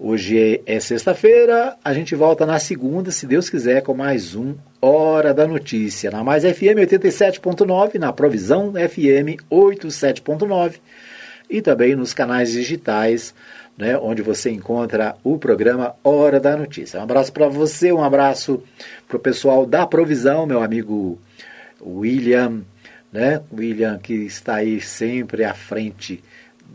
[0.02, 4.56] Hoje é, é sexta-feira, a gente volta na segunda, se Deus quiser, com mais um
[4.82, 6.10] Hora da Notícia.
[6.10, 10.76] Na Mais FM 87.9, na Provisão FM 87.9
[11.50, 13.36] e também nos canais digitais,
[13.78, 16.98] né, onde você encontra o programa Hora da Notícia.
[17.02, 18.64] Um abraço para você, um abraço
[19.06, 21.20] para o pessoal da Provisão, meu amigo
[21.86, 22.62] William,
[23.12, 26.24] né, William que está aí sempre à frente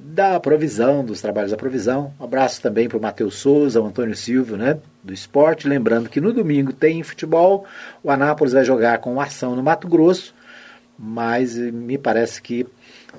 [0.03, 2.13] da provisão, dos trabalhos da provisão.
[2.21, 5.69] Um abraço também para o Matheus Souza, o Antônio Silvio, né, do esporte.
[5.69, 7.65] Lembrando que no domingo tem futebol,
[8.03, 10.35] o Anápolis vai jogar com ação no Mato Grosso,
[10.99, 12.67] mas me parece que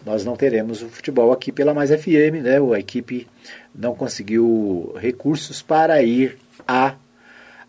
[0.06, 2.58] nós não teremos o futebol aqui pela Mais FM, né?
[2.74, 3.28] A equipe
[3.74, 6.96] não conseguiu recursos para ir a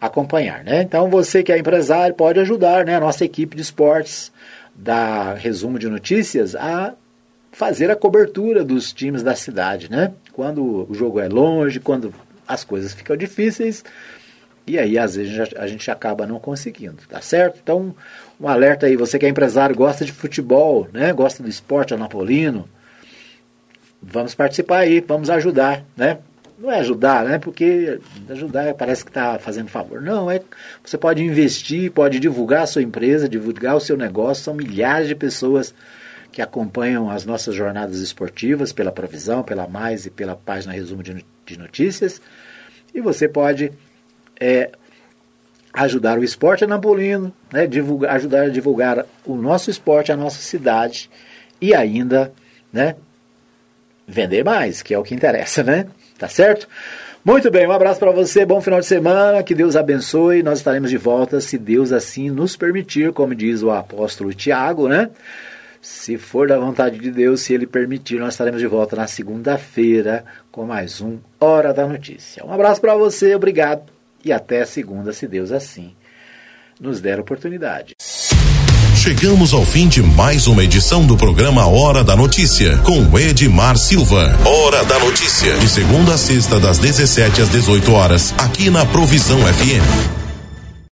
[0.00, 0.82] acompanhar, né?
[0.82, 2.94] Então você que é empresário pode ajudar, né?
[2.96, 4.30] A nossa equipe de esportes
[4.74, 6.94] da Resumo de Notícias a
[7.56, 10.12] fazer a cobertura dos times da cidade, né?
[10.34, 12.12] Quando o jogo é longe, quando
[12.46, 13.82] as coisas ficam difíceis,
[14.66, 17.58] e aí às vezes a gente acaba não conseguindo, tá certo?
[17.62, 17.96] Então,
[18.38, 21.14] um alerta aí, você que é empresário, gosta de futebol, né?
[21.14, 22.68] Gosta do esporte anapolino,
[24.02, 26.18] vamos participar aí, vamos ajudar, né?
[26.58, 27.38] Não é ajudar, né?
[27.38, 27.98] Porque
[28.28, 30.02] ajudar parece que está fazendo favor.
[30.02, 30.42] Não, é
[30.84, 34.44] você pode investir, pode divulgar a sua empresa, divulgar o seu negócio.
[34.44, 35.72] São milhares de pessoas
[36.36, 41.58] que acompanham as nossas jornadas esportivas pela Provisão, pela Mais e pela página Resumo de
[41.58, 42.20] Notícias.
[42.94, 43.72] E você pode
[44.38, 44.70] é,
[45.72, 51.08] ajudar o esporte anapolino, né, divulgar, ajudar a divulgar o nosso esporte, a nossa cidade
[51.58, 52.30] e ainda
[52.70, 52.96] né,
[54.06, 55.86] vender mais, que é o que interessa, né?
[56.18, 56.68] Tá certo?
[57.24, 60.42] Muito bem, um abraço para você, bom final de semana, que Deus abençoe.
[60.42, 65.08] Nós estaremos de volta, se Deus assim nos permitir, como diz o apóstolo Tiago, né?
[65.88, 70.24] Se for da vontade de Deus, se Ele permitir, nós estaremos de volta na segunda-feira
[70.50, 72.44] com mais um Hora da Notícia.
[72.44, 73.84] Um abraço para você, obrigado
[74.24, 75.94] e até segunda, se Deus assim
[76.80, 77.94] nos der oportunidade.
[78.96, 84.36] Chegamos ao fim de mais uma edição do programa Hora da Notícia, com Edmar Silva.
[84.44, 89.38] Hora da Notícia, de segunda a sexta, das 17 às 18 horas, aqui na Provisão
[89.38, 90.25] FM.